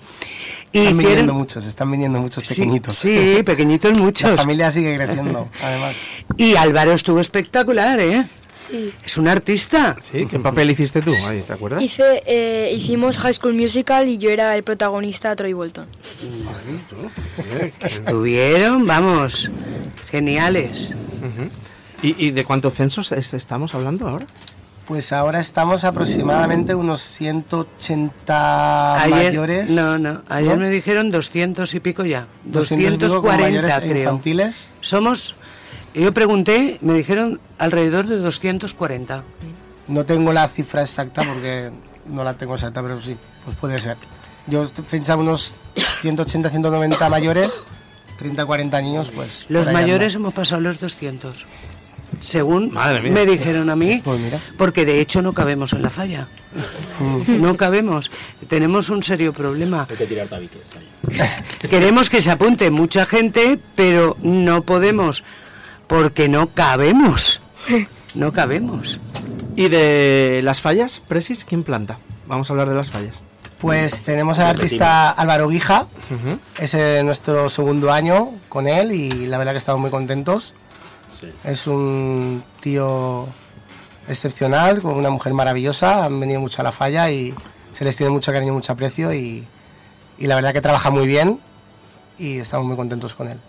Están 0.73 0.83
hicieron- 0.95 0.97
viniendo 0.97 1.33
muchos, 1.33 1.65
están 1.65 1.91
viniendo 1.91 2.19
muchos 2.21 2.47
Sí, 2.47 2.53
pequeñitos. 2.55 2.95
Sí, 2.95 3.41
pequeñitos 3.45 3.91
La 3.97 4.03
muchos. 4.03 4.35
familia 4.35 4.71
sigue 4.71 4.95
creciendo, 4.95 5.49
además. 5.61 5.95
Y 6.37 6.55
Álvaro 6.55 6.93
estuvo 6.93 7.19
espectacular, 7.19 7.99
¿eh? 7.99 8.27
Sí. 8.69 8.93
Es 9.05 9.17
un 9.17 9.27
artista. 9.27 9.97
Sí, 10.01 10.25
¿qué 10.27 10.39
papel 10.39 10.69
hiciste 10.71 11.01
tú? 11.01 11.13
Ahí, 11.27 11.41
¿Te 11.41 11.51
acuerdas? 11.51 11.83
Hice, 11.83 12.23
eh, 12.25 12.71
hicimos 12.73 13.17
High 13.17 13.33
School 13.33 13.53
Musical 13.53 14.07
y 14.07 14.17
yo 14.17 14.29
era 14.29 14.55
el 14.55 14.63
protagonista, 14.63 15.35
Troy 15.35 15.51
Bolton. 15.51 15.87
Estuvieron, 17.81 18.85
vamos, 18.87 19.51
geniales. 20.09 20.95
¿Y, 22.01 22.27
y 22.27 22.31
de 22.31 22.45
cuántos 22.45 22.73
censos 22.75 23.11
es- 23.11 23.33
estamos 23.33 23.75
hablando 23.75 24.07
ahora? 24.07 24.25
Pues 24.91 25.13
ahora 25.13 25.39
estamos 25.39 25.85
aproximadamente 25.85 26.75
unos 26.75 27.01
180 27.01 29.05
mayores. 29.09 29.69
no, 29.69 29.97
no, 29.97 30.21
ayer 30.27 30.57
¿no? 30.57 30.63
me 30.63 30.69
dijeron 30.69 31.11
200 31.11 31.73
y 31.73 31.79
pico 31.79 32.03
ya. 32.03 32.27
200 32.43 32.95
y 32.95 32.97
pico 32.97 33.21
con 33.21 33.37
240 33.37 33.41
mayores 33.41 33.73
e 33.73 33.79
creo. 33.79 34.03
infantiles. 34.03 34.69
Somos, 34.81 35.37
yo 35.93 36.13
pregunté, 36.13 36.77
me 36.81 36.93
dijeron 36.93 37.39
alrededor 37.57 38.05
de 38.05 38.17
240. 38.17 39.23
No 39.87 40.03
tengo 40.03 40.33
la 40.33 40.49
cifra 40.49 40.81
exacta 40.81 41.23
porque 41.23 41.71
no 42.07 42.25
la 42.25 42.33
tengo 42.33 42.55
exacta, 42.55 42.81
pero 42.81 43.01
sí, 43.01 43.15
pues 43.45 43.55
puede 43.55 43.79
ser. 43.79 43.95
Yo 44.47 44.67
pensaba 44.89 45.21
unos 45.21 45.53
180, 46.01 46.49
190 46.49 47.09
mayores, 47.09 47.49
30, 48.19 48.45
40 48.45 48.81
niños, 48.81 49.09
pues. 49.15 49.45
Los 49.47 49.71
mayores 49.71 50.15
hemos 50.15 50.33
pasado 50.33 50.59
los 50.59 50.81
200. 50.81 51.45
Según 52.21 52.71
Madre 52.71 53.01
mía. 53.01 53.11
me 53.11 53.25
dijeron 53.25 53.69
a 53.69 53.75
mí, 53.75 53.99
Pues 54.03 54.19
mira. 54.19 54.39
porque 54.57 54.85
de 54.85 55.01
hecho 55.01 55.21
no 55.21 55.33
cabemos 55.33 55.73
en 55.73 55.81
la 55.81 55.89
falla. 55.89 56.27
No 57.27 57.57
cabemos. 57.57 58.11
Tenemos 58.47 58.89
un 58.89 59.01
serio 59.03 59.33
problema. 59.33 59.87
Hay 59.89 59.97
que 59.97 60.05
tirar 60.05 60.27
tabiques. 60.27 60.61
Queremos 61.69 62.09
que 62.09 62.21
se 62.21 62.31
apunte 62.31 62.69
mucha 62.71 63.05
gente, 63.05 63.59
pero 63.75 64.15
no 64.21 64.61
podemos, 64.63 65.23
porque 65.87 66.29
no 66.29 66.47
cabemos. 66.49 67.41
No 68.13 68.31
cabemos. 68.31 68.99
¿Y 69.55 69.67
de 69.69 70.41
las 70.43 70.61
fallas, 70.61 71.01
Presis, 71.07 71.43
quién 71.43 71.63
planta? 71.63 71.97
Vamos 72.27 72.49
a 72.49 72.53
hablar 72.53 72.69
de 72.69 72.75
las 72.75 72.89
fallas. 72.89 73.23
Pues 73.59 74.03
tenemos 74.05 74.39
al 74.39 74.47
artista 74.47 75.11
Álvaro 75.11 75.47
Guija, 75.47 75.85
es 76.57 76.75
nuestro 77.03 77.47
segundo 77.49 77.91
año 77.91 78.31
con 78.49 78.67
él 78.67 78.91
y 78.91 79.09
la 79.27 79.37
verdad 79.37 79.51
que 79.51 79.59
estamos 79.59 79.81
muy 79.81 79.91
contentos. 79.91 80.53
Sí. 81.19 81.27
Es 81.43 81.67
un 81.67 82.43
tío 82.59 83.27
excepcional, 84.07 84.81
con 84.81 84.93
una 84.95 85.09
mujer 85.09 85.33
maravillosa, 85.33 86.05
han 86.05 86.19
venido 86.19 86.39
mucho 86.39 86.61
a 86.61 86.63
la 86.63 86.71
falla 86.71 87.09
y 87.11 87.33
se 87.73 87.83
les 87.85 87.95
tiene 87.95 88.11
mucho 88.11 88.31
cariño, 88.31 88.53
mucho 88.53 88.73
aprecio 88.73 89.13
y, 89.13 89.45
y 90.17 90.27
la 90.27 90.35
verdad 90.35 90.53
que 90.53 90.61
trabaja 90.61 90.89
muy 90.89 91.07
bien 91.07 91.39
y 92.19 92.37
estamos 92.37 92.67
muy 92.67 92.75
contentos 92.75 93.15
con 93.15 93.27
él. 93.29 93.39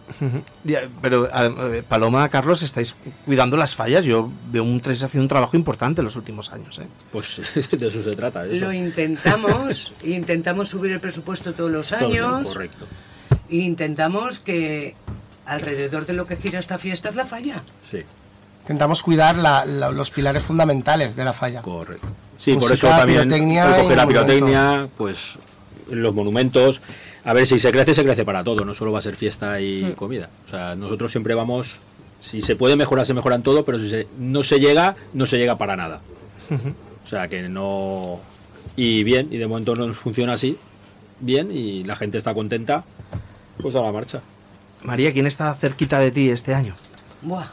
Pero 1.03 1.29
eh, 1.29 1.83
Paloma, 1.87 2.27
Carlos, 2.31 2.63
estáis 2.63 2.95
cuidando 3.27 3.57
las 3.57 3.75
fallas. 3.75 4.05
Yo 4.05 4.31
veo 4.51 4.65
un 4.65 4.77
estáis 4.77 5.03
haciendo 5.03 5.25
un 5.25 5.29
trabajo 5.29 5.57
importante 5.57 6.01
en 6.01 6.07
los 6.07 6.17
últimos 6.17 6.53
años. 6.53 6.79
¿eh? 6.79 6.87
Pues 7.11 7.41
de 7.71 7.87
eso 7.89 8.03
se 8.03 8.17
trata. 8.17 8.47
eso. 8.47 8.65
Lo 8.65 8.73
intentamos, 8.73 9.93
intentamos 10.05 10.71
subir 10.71 10.93
el 10.93 11.01
presupuesto 11.01 11.53
todos 11.53 11.71
los 11.71 11.89
Todo, 11.91 12.07
años 12.07 12.53
Correcto. 12.53 12.87
e 13.51 13.57
intentamos 13.57 14.41
que 14.41 14.95
alrededor 15.47 16.07
de 16.07 16.13
lo 16.13 16.27
que 16.27 16.37
gira 16.37 16.59
esta 16.61 16.79
fiesta 16.79 17.09
es 17.11 17.17
la 17.17 17.27
falla. 17.27 17.63
Sí. 17.83 17.99
intentamos 18.63 19.03
cuidar 19.03 19.37
la- 19.37 19.65
la- 19.67 19.91
los 19.91 20.13
pilares 20.13 20.41
fundamentales 20.45 21.17
de 21.17 21.25
la 21.25 21.33
falla. 21.33 21.63
Correcto. 21.63 22.07
Sí, 22.37 22.55
por 22.55 22.71
eso 22.71 22.87
también 22.87 23.29
recoger 23.29 23.59
la 23.59 23.67
monumento. 23.67 24.07
pirotecnia, 24.07 24.89
pues 24.97 25.35
los 25.91 26.15
monumentos. 26.15 26.81
A 27.25 27.33
ver, 27.33 27.45
si 27.45 27.59
se 27.59 27.73
crece, 27.73 27.93
se 27.93 28.05
crece 28.05 28.25
para 28.25 28.45
todo, 28.45 28.65
no 28.65 28.73
solo 28.73 28.93
va 28.93 29.01
a 29.01 29.03
ser 29.03 29.17
fiesta 29.17 29.61
y 29.61 29.83
Hmm. 29.83 29.93
comida. 29.95 30.31
O 30.47 30.49
sea, 30.49 30.77
nosotros 30.77 31.11
siempre 31.11 31.35
vamos, 31.35 31.81
si 32.21 32.41
se 32.41 32.55
puede 32.55 32.77
mejorar, 32.77 33.05
se 33.05 33.15
mejoran 33.15 33.43
todo, 33.43 33.65
pero 33.65 33.81
si 33.81 33.91
se- 33.91 34.07
no 34.17 34.45
se 34.45 34.61
llega, 34.61 34.95
no 35.13 35.27
se 35.27 35.39
llega 35.39 35.59
para 35.59 35.75
nada. 35.77 36.01
O 37.05 37.09
sea, 37.09 37.27
que 37.27 37.49
no... 37.49 38.21
Y 38.77 39.03
bien, 39.03 39.27
y 39.33 39.39
de 39.39 39.47
momento 39.49 39.75
nos 39.75 39.97
funciona 39.97 40.35
así, 40.35 40.57
bien, 41.19 41.51
y 41.51 41.83
la 41.83 41.97
gente 41.97 42.17
está 42.17 42.33
contenta, 42.33 42.85
pues 43.61 43.75
a 43.75 43.81
la 43.83 43.91
marcha. 43.91 44.21
María, 44.83 45.13
¿quién 45.13 45.27
está 45.27 45.55
cerquita 45.55 45.99
de 45.99 46.11
ti 46.11 46.31
este 46.31 46.55
año? 46.55 46.75
Buah. 47.23 47.47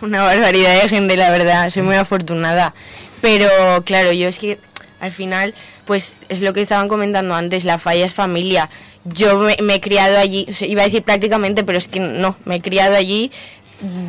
Una 0.00 0.22
barbaridad 0.24 0.82
de 0.82 0.88
gente, 0.88 1.16
la 1.16 1.30
verdad. 1.30 1.70
Soy 1.70 1.82
muy 1.82 1.94
afortunada. 1.94 2.74
Pero 3.20 3.48
claro, 3.84 4.12
yo 4.12 4.28
es 4.28 4.38
que 4.38 4.58
al 5.00 5.12
final, 5.12 5.54
pues 5.84 6.14
es 6.28 6.40
lo 6.40 6.52
que 6.52 6.62
estaban 6.62 6.88
comentando 6.88 7.34
antes, 7.34 7.64
la 7.64 7.78
falla 7.78 8.04
es 8.04 8.14
familia. 8.14 8.68
Yo 9.04 9.38
me, 9.38 9.56
me 9.62 9.76
he 9.76 9.80
criado 9.80 10.18
allí, 10.18 10.46
o 10.48 10.54
sea, 10.54 10.68
iba 10.68 10.82
a 10.82 10.84
decir 10.84 11.02
prácticamente, 11.02 11.64
pero 11.64 11.78
es 11.78 11.88
que 11.88 12.00
no, 12.00 12.36
me 12.44 12.56
he 12.56 12.60
criado 12.60 12.96
allí 12.96 13.32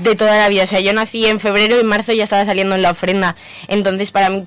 de 0.03 0.15
toda 0.15 0.37
la 0.37 0.49
vida. 0.49 0.63
O 0.63 0.67
sea, 0.67 0.79
yo 0.79 0.93
nací 0.93 1.25
en 1.25 1.39
febrero 1.39 1.77
y 1.77 1.81
en 1.81 1.87
marzo 1.87 2.13
ya 2.13 2.23
estaba 2.23 2.45
saliendo 2.45 2.75
en 2.75 2.81
la 2.81 2.91
ofrenda. 2.91 3.35
Entonces, 3.67 4.11
para 4.11 4.29
mí, 4.29 4.45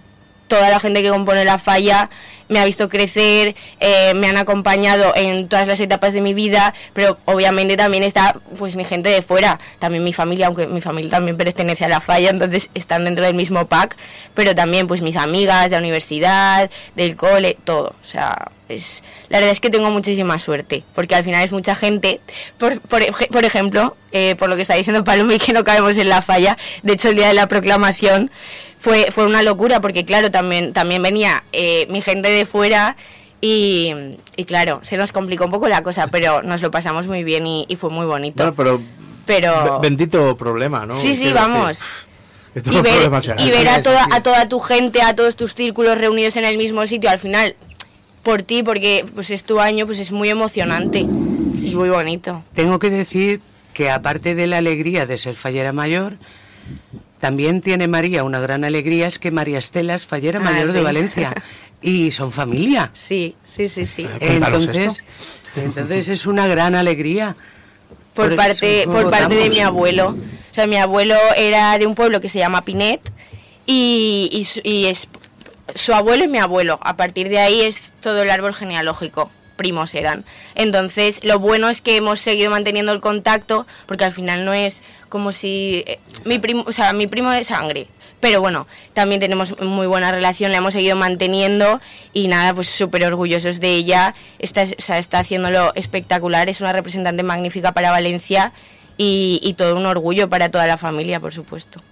toda 0.48 0.70
la 0.70 0.80
gente 0.80 1.02
que 1.02 1.10
compone 1.10 1.44
la 1.44 1.58
falla 1.58 2.10
me 2.48 2.60
ha 2.60 2.64
visto 2.64 2.88
crecer, 2.88 3.56
eh, 3.80 4.14
me 4.14 4.28
han 4.28 4.36
acompañado 4.36 5.12
en 5.16 5.48
todas 5.48 5.66
las 5.66 5.80
etapas 5.80 6.12
de 6.12 6.20
mi 6.20 6.32
vida, 6.32 6.74
pero 6.92 7.18
obviamente 7.24 7.76
también 7.76 8.04
está 8.04 8.36
pues 8.56 8.76
mi 8.76 8.84
gente 8.84 9.08
de 9.08 9.20
fuera, 9.22 9.58
también 9.80 10.04
mi 10.04 10.12
familia, 10.12 10.46
aunque 10.46 10.68
mi 10.68 10.80
familia 10.80 11.10
también 11.10 11.36
pertenece 11.36 11.84
a 11.84 11.88
la 11.88 12.00
falla, 12.00 12.30
entonces 12.30 12.70
están 12.74 13.04
dentro 13.04 13.24
del 13.24 13.34
mismo 13.34 13.66
pack, 13.66 13.96
pero 14.34 14.54
también 14.54 14.86
pues 14.86 15.02
mis 15.02 15.16
amigas 15.16 15.64
de 15.64 15.70
la 15.70 15.78
universidad, 15.78 16.70
del 16.94 17.16
cole, 17.16 17.56
todo, 17.64 17.96
o 18.00 18.04
sea, 18.06 18.52
es 18.68 19.02
la 19.28 19.38
verdad 19.38 19.52
es 19.52 19.60
que 19.60 19.70
tengo 19.70 19.90
muchísima 19.90 20.38
suerte, 20.38 20.84
porque 20.94 21.16
al 21.16 21.24
final 21.24 21.42
es 21.44 21.50
mucha 21.50 21.74
gente, 21.74 22.20
por, 22.58 22.80
por, 22.80 23.02
ej- 23.02 23.28
por 23.32 23.44
ejemplo, 23.44 23.96
eh, 24.12 24.36
por 24.38 24.48
lo 24.48 24.54
que 24.54 24.62
está 24.62 24.74
diciendo 24.74 25.02
Paloma 25.02 25.34
y 25.34 25.38
que 25.40 25.52
no 25.52 25.64
cabemos 25.64 25.96
en 25.96 26.08
la 26.08 26.22
falla, 26.22 26.56
de 26.84 26.92
hecho 26.92 27.08
el 27.08 27.16
día 27.16 27.26
de 27.26 27.34
la 27.34 27.48
proclamación 27.48 28.30
fue, 28.86 29.10
fue 29.10 29.26
una 29.26 29.42
locura 29.42 29.80
porque 29.80 30.04
claro, 30.04 30.30
también, 30.30 30.72
también 30.72 31.02
venía 31.02 31.42
eh, 31.52 31.88
mi 31.90 32.00
gente 32.02 32.30
de 32.30 32.46
fuera 32.46 32.96
y, 33.40 33.92
y 34.36 34.44
claro, 34.44 34.78
se 34.84 34.96
nos 34.96 35.10
complicó 35.10 35.44
un 35.44 35.50
poco 35.50 35.66
la 35.66 35.82
cosa, 35.82 36.06
pero 36.06 36.40
nos 36.42 36.62
lo 36.62 36.70
pasamos 36.70 37.08
muy 37.08 37.24
bien 37.24 37.48
y, 37.48 37.66
y 37.68 37.74
fue 37.74 37.90
muy 37.90 38.06
bonito. 38.06 38.36
Bueno, 38.36 38.54
pero 38.54 38.80
pero 39.26 39.80
be- 39.80 39.88
bendito 39.88 40.36
problema, 40.36 40.86
¿no? 40.86 40.94
sí, 40.94 41.16
sí, 41.16 41.32
vamos. 41.32 41.80
que 42.54 42.60
Y 42.70 42.80
ver, 42.80 43.10
y 43.38 43.50
ver 43.50 43.68
a, 43.70 43.82
toda, 43.82 44.06
a 44.12 44.22
toda 44.22 44.48
tu 44.48 44.60
gente, 44.60 45.02
a 45.02 45.16
todos 45.16 45.34
tus 45.34 45.56
círculos 45.56 45.98
reunidos 45.98 46.36
en 46.36 46.44
el 46.44 46.56
mismo 46.56 46.86
sitio, 46.86 47.10
al 47.10 47.18
final, 47.18 47.56
por 48.22 48.44
ti, 48.44 48.62
porque 48.62 49.04
pues 49.16 49.30
es 49.30 49.42
tu 49.42 49.58
año, 49.58 49.84
pues 49.84 49.98
es 49.98 50.12
muy 50.12 50.28
emocionante 50.28 51.00
y 51.00 51.74
muy 51.74 51.88
bonito. 51.88 52.44
Tengo 52.54 52.78
que 52.78 52.90
decir 52.90 53.40
que 53.74 53.90
aparte 53.90 54.36
de 54.36 54.46
la 54.46 54.58
alegría 54.58 55.06
de 55.06 55.18
ser 55.18 55.34
fallera 55.34 55.72
mayor, 55.72 56.18
también 57.20 57.60
tiene 57.60 57.88
María 57.88 58.24
una 58.24 58.40
gran 58.40 58.64
alegría, 58.64 59.06
es 59.06 59.18
que 59.18 59.30
María 59.30 59.58
Estela 59.58 59.94
es 59.94 60.06
fallera 60.06 60.38
Ah, 60.40 60.44
mayor 60.44 60.72
de. 60.72 60.80
Valencia 60.82 61.34
y 61.82 62.12
son 62.12 62.32
familia. 62.32 62.90
Sí, 62.94 63.34
sí, 63.46 63.68
sí, 63.68 63.86
sí. 63.86 64.04
Cuéntanos 64.18 64.66
Entonces, 64.66 65.04
entonces 65.56 66.08
es 66.08 66.26
una 66.26 66.46
gran 66.46 66.74
alegría. 66.74 67.36
por, 68.14 68.28
Por 68.28 68.36
parte 68.36 68.82
eso 68.82 68.90
por 68.90 69.10
parte 69.10 69.34
de 69.34 69.50
mi 69.50 69.60
abuelo. 69.60 70.16
O 70.50 70.54
sea, 70.54 70.66
mi 70.66 70.76
abuelo 70.76 71.16
era 71.36 71.76
de 71.78 71.86
un 71.86 71.94
pueblo 71.94 72.20
que 72.20 72.28
se 72.28 72.38
llama 72.38 72.62
Pinet 72.62 73.00
y, 73.66 74.28
y 74.32 74.44
su, 74.44 74.60
y 74.62 74.86
es 74.86 75.08
su 75.74 75.92
abuelo 75.92 76.24
y 76.24 76.28
mi 76.28 76.38
abuelo. 76.38 76.78
A 76.82 76.96
partir 76.96 77.28
de 77.28 77.38
ahí 77.38 77.62
es 77.62 77.90
todo 78.00 78.22
el 78.22 78.30
árbol 78.30 78.54
genealógico. 78.54 79.30
Primos 79.56 79.94
eran. 79.94 80.24
Entonces, 80.54 81.20
lo 81.24 81.38
bueno 81.38 81.70
es 81.70 81.80
que 81.80 81.96
hemos 81.96 82.20
seguido 82.20 82.50
manteniendo 82.50 82.92
el 82.92 83.00
contacto, 83.00 83.66
porque 83.86 84.04
al 84.04 84.12
final 84.12 84.44
no 84.44 84.52
es 84.52 84.82
como 85.08 85.32
si 85.32 85.84
eh, 85.86 85.98
mi 86.24 86.38
primo, 86.38 86.64
o 86.66 86.72
sea, 86.72 86.92
mi 86.92 87.06
primo 87.06 87.30
de 87.30 87.44
sangre. 87.44 87.86
Pero 88.20 88.40
bueno, 88.40 88.66
también 88.94 89.20
tenemos 89.20 89.60
muy 89.60 89.86
buena 89.86 90.10
relación, 90.10 90.50
la 90.50 90.58
hemos 90.58 90.72
seguido 90.72 90.96
manteniendo 90.96 91.80
y 92.14 92.28
nada, 92.28 92.54
pues 92.54 92.68
súper 92.68 93.04
orgullosos 93.04 93.60
de 93.60 93.74
ella. 93.74 94.14
Está, 94.38 94.62
o 94.62 94.80
sea, 94.80 94.98
está 94.98 95.18
haciéndolo 95.18 95.72
espectacular, 95.74 96.48
es 96.48 96.60
una 96.60 96.72
representante 96.72 97.22
magnífica 97.22 97.72
para 97.72 97.90
Valencia 97.90 98.52
y, 98.96 99.40
y 99.42 99.54
todo 99.54 99.76
un 99.76 99.84
orgullo 99.84 100.30
para 100.30 100.50
toda 100.50 100.66
la 100.66 100.78
familia, 100.78 101.20
por 101.20 101.34
supuesto. 101.34 101.82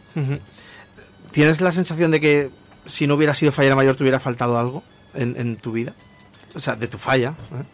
¿Tienes 1.32 1.60
la 1.60 1.72
sensación 1.72 2.10
de 2.10 2.20
que 2.20 2.50
si 2.86 3.06
no 3.06 3.14
hubiera 3.14 3.34
sido 3.34 3.52
fallera 3.52 3.76
mayor 3.76 3.96
te 3.96 4.02
hubiera 4.02 4.20
faltado 4.20 4.58
algo 4.58 4.82
en, 5.14 5.36
en 5.38 5.56
tu 5.56 5.72
vida? 5.72 5.92
O 6.54 6.58
sea, 6.58 6.74
de 6.74 6.88
tu 6.88 6.96
falla. 6.96 7.34
¿eh? 7.52 7.64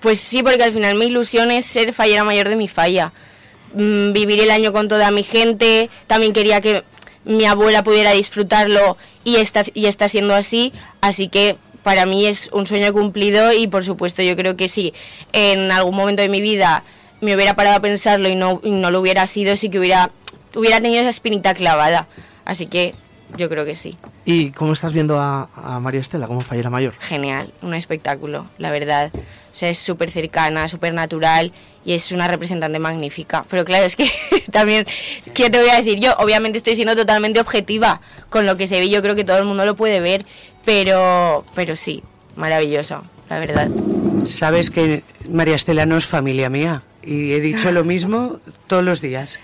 Pues 0.00 0.20
sí, 0.20 0.42
porque 0.42 0.62
al 0.62 0.72
final 0.72 0.96
mi 0.96 1.06
ilusión 1.06 1.50
es 1.50 1.64
ser 1.64 1.92
fallera 1.92 2.24
mayor 2.24 2.48
de 2.48 2.56
mi 2.56 2.68
falla. 2.68 3.12
Mm, 3.74 4.12
vivir 4.12 4.40
el 4.40 4.50
año 4.50 4.72
con 4.72 4.88
toda 4.88 5.10
mi 5.10 5.22
gente. 5.22 5.90
También 6.06 6.32
quería 6.32 6.60
que 6.60 6.84
mi 7.24 7.44
abuela 7.44 7.84
pudiera 7.84 8.12
disfrutarlo 8.12 8.96
y 9.24 9.36
está, 9.36 9.64
y 9.74 9.86
está 9.86 10.08
siendo 10.08 10.34
así. 10.34 10.72
Así 11.00 11.28
que 11.28 11.56
para 11.82 12.06
mí 12.06 12.26
es 12.26 12.50
un 12.52 12.66
sueño 12.66 12.92
cumplido 12.92 13.52
y 13.52 13.66
por 13.66 13.84
supuesto 13.84 14.22
yo 14.22 14.36
creo 14.36 14.56
que 14.56 14.68
si 14.68 14.94
en 15.32 15.70
algún 15.70 15.94
momento 15.94 16.22
de 16.22 16.28
mi 16.28 16.40
vida 16.40 16.84
me 17.20 17.34
hubiera 17.34 17.54
parado 17.54 17.76
a 17.76 17.80
pensarlo 17.80 18.28
y 18.28 18.36
no, 18.36 18.60
y 18.62 18.70
no 18.70 18.90
lo 18.90 19.00
hubiera 19.00 19.26
sido, 19.26 19.56
sí 19.56 19.70
que 19.70 19.78
hubiera, 19.78 20.10
hubiera 20.54 20.80
tenido 20.80 21.00
esa 21.00 21.10
espinita 21.10 21.54
clavada. 21.54 22.08
Así 22.44 22.66
que 22.66 22.94
yo 23.36 23.48
creo 23.48 23.64
que 23.64 23.74
sí. 23.74 23.96
¿Y 24.24 24.50
cómo 24.50 24.72
estás 24.72 24.92
viendo 24.92 25.18
a, 25.20 25.48
a 25.54 25.80
María 25.80 26.00
Estela 26.00 26.26
como 26.26 26.40
fallera 26.40 26.70
mayor? 26.70 26.94
genial, 27.00 27.52
un 27.62 27.74
espectáculo, 27.74 28.46
la 28.58 28.70
verdad. 28.70 29.10
O 29.14 29.54
sea, 29.58 29.70
es 29.70 29.78
súper 29.78 30.10
cercana, 30.10 30.68
súper 30.68 30.94
natural 30.94 31.52
y 31.84 31.94
es 31.94 32.12
una 32.12 32.28
representante 32.28 32.78
magnífica. 32.78 33.44
Pero 33.50 33.64
claro, 33.64 33.86
es 33.86 33.96
que 33.96 34.10
también, 34.52 34.86
¿qué 35.34 35.50
te 35.50 35.58
voy 35.58 35.70
a 35.70 35.76
decir? 35.76 35.98
Yo 35.98 36.14
obviamente 36.18 36.58
estoy 36.58 36.76
siendo 36.76 36.94
totalmente 36.94 37.40
objetiva 37.40 38.00
con 38.28 38.46
lo 38.46 38.56
que 38.56 38.68
se 38.68 38.78
ve, 38.78 38.88
yo 38.88 39.02
creo 39.02 39.14
que 39.14 39.24
todo 39.24 39.38
el 39.38 39.44
mundo 39.44 39.64
lo 39.64 39.74
puede 39.74 40.00
ver, 40.00 40.24
pero, 40.64 41.44
pero 41.54 41.76
sí, 41.76 42.02
maravilloso, 42.36 43.02
la 43.28 43.38
verdad. 43.40 43.68
Sabes 44.26 44.70
que 44.70 45.02
María 45.30 45.56
Estela 45.56 45.86
no 45.86 45.96
es 45.96 46.06
familia 46.06 46.50
mía 46.50 46.82
y 47.02 47.32
he 47.32 47.40
dicho 47.40 47.72
lo 47.72 47.84
mismo 47.84 48.38
todos 48.66 48.84
los 48.84 49.00
días. 49.00 49.38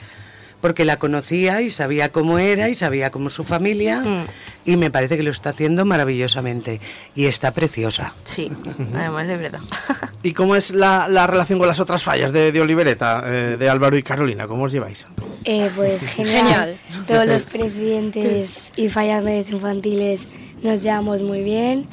Porque 0.65 0.87
la 0.87 0.97
conocía 0.97 1.61
y 1.61 1.69
sabía 1.69 2.09
cómo 2.11 2.39
era 2.39 2.71
y 2.71 2.75
sabía 2.75 3.11
cómo 3.11 3.29
su 3.29 3.45
familia 3.45 4.01
Mm. 4.01 4.25
y 4.65 4.77
me 4.79 4.91
parece 4.91 5.19
que 5.19 5.23
lo 5.23 5.31
está 5.31 5.51
haciendo 5.51 5.85
maravillosamente 5.85 6.81
y 7.15 7.27
está 7.27 7.51
preciosa. 7.53 8.15
Sí, 8.25 8.51
además 8.97 9.29
de 9.29 9.37
verdad. 9.37 9.61
¿Y 10.23 10.33
cómo 10.33 10.57
es 10.57 10.71
la, 10.71 11.07
la 11.11 11.27
relación 11.27 11.59
con 11.59 11.69
las 11.69 11.81
otras 11.81 12.03
fallas 12.03 12.33
de, 12.33 12.51
de 12.51 12.61
Olivereta, 12.63 13.23
eh, 13.27 13.57
de 13.59 13.69
Álvaro 13.69 13.99
y 13.99 14.03
Carolina? 14.03 14.47
¿Cómo 14.47 14.63
os 14.65 14.73
lleváis? 14.73 15.07
Eh, 15.45 15.69
pues 15.77 16.01
genial. 16.17 16.39
Genial. 16.39 16.79
Todos 17.07 17.27
los 17.27 17.45
presidentes 17.59 18.73
y 18.75 18.89
fallas 18.89 19.23
medias 19.23 19.51
infantiles 19.51 20.27
nos 20.63 20.83
llevamos 20.83 21.21
muy 21.21 21.43
bien, 21.43 21.87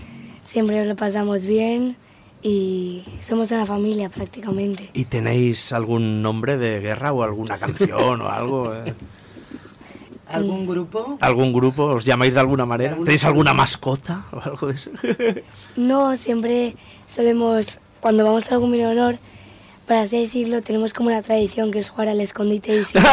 siempre 0.43 0.77
nos 0.79 0.87
lo 0.87 0.95
pasamos 0.95 1.45
bien 1.45 1.97
y 2.41 3.03
somos 3.21 3.51
una 3.51 3.65
familia 3.65 4.09
prácticamente. 4.09 4.89
¿Y 4.93 5.05
tenéis 5.05 5.71
algún 5.73 6.21
nombre 6.21 6.57
de 6.57 6.79
guerra 6.79 7.11
o 7.11 7.23
alguna 7.23 7.57
canción 7.57 8.21
o 8.21 8.29
algo? 8.29 8.73
eh? 8.85 8.93
¿Algún 10.27 10.65
grupo? 10.65 11.17
¿Algún 11.19 11.53
grupo? 11.53 11.85
¿Os 11.85 12.05
llamáis 12.05 12.33
de 12.33 12.39
alguna 12.39 12.65
manera? 12.65 12.91
alguna 12.91 13.05
¿Tenéis 13.05 13.25
alguna 13.25 13.53
mascota 13.53 14.25
o 14.31 14.39
algo 14.39 14.67
de 14.67 14.73
eso? 14.73 14.91
No, 15.75 16.15
siempre 16.15 16.75
solemos, 17.07 17.79
cuando 17.99 18.23
vamos 18.23 18.49
a 18.49 18.55
algún 18.55 18.71
honor, 18.81 19.17
para 19.87 20.01
así 20.01 20.21
decirlo, 20.21 20.61
tenemos 20.61 20.93
como 20.93 21.09
una 21.09 21.21
tradición 21.21 21.71
que 21.71 21.79
es 21.79 21.89
jugar 21.89 22.07
al 22.07 22.21
escondite 22.21 22.77
y 22.77 22.83
siempre, 22.85 23.11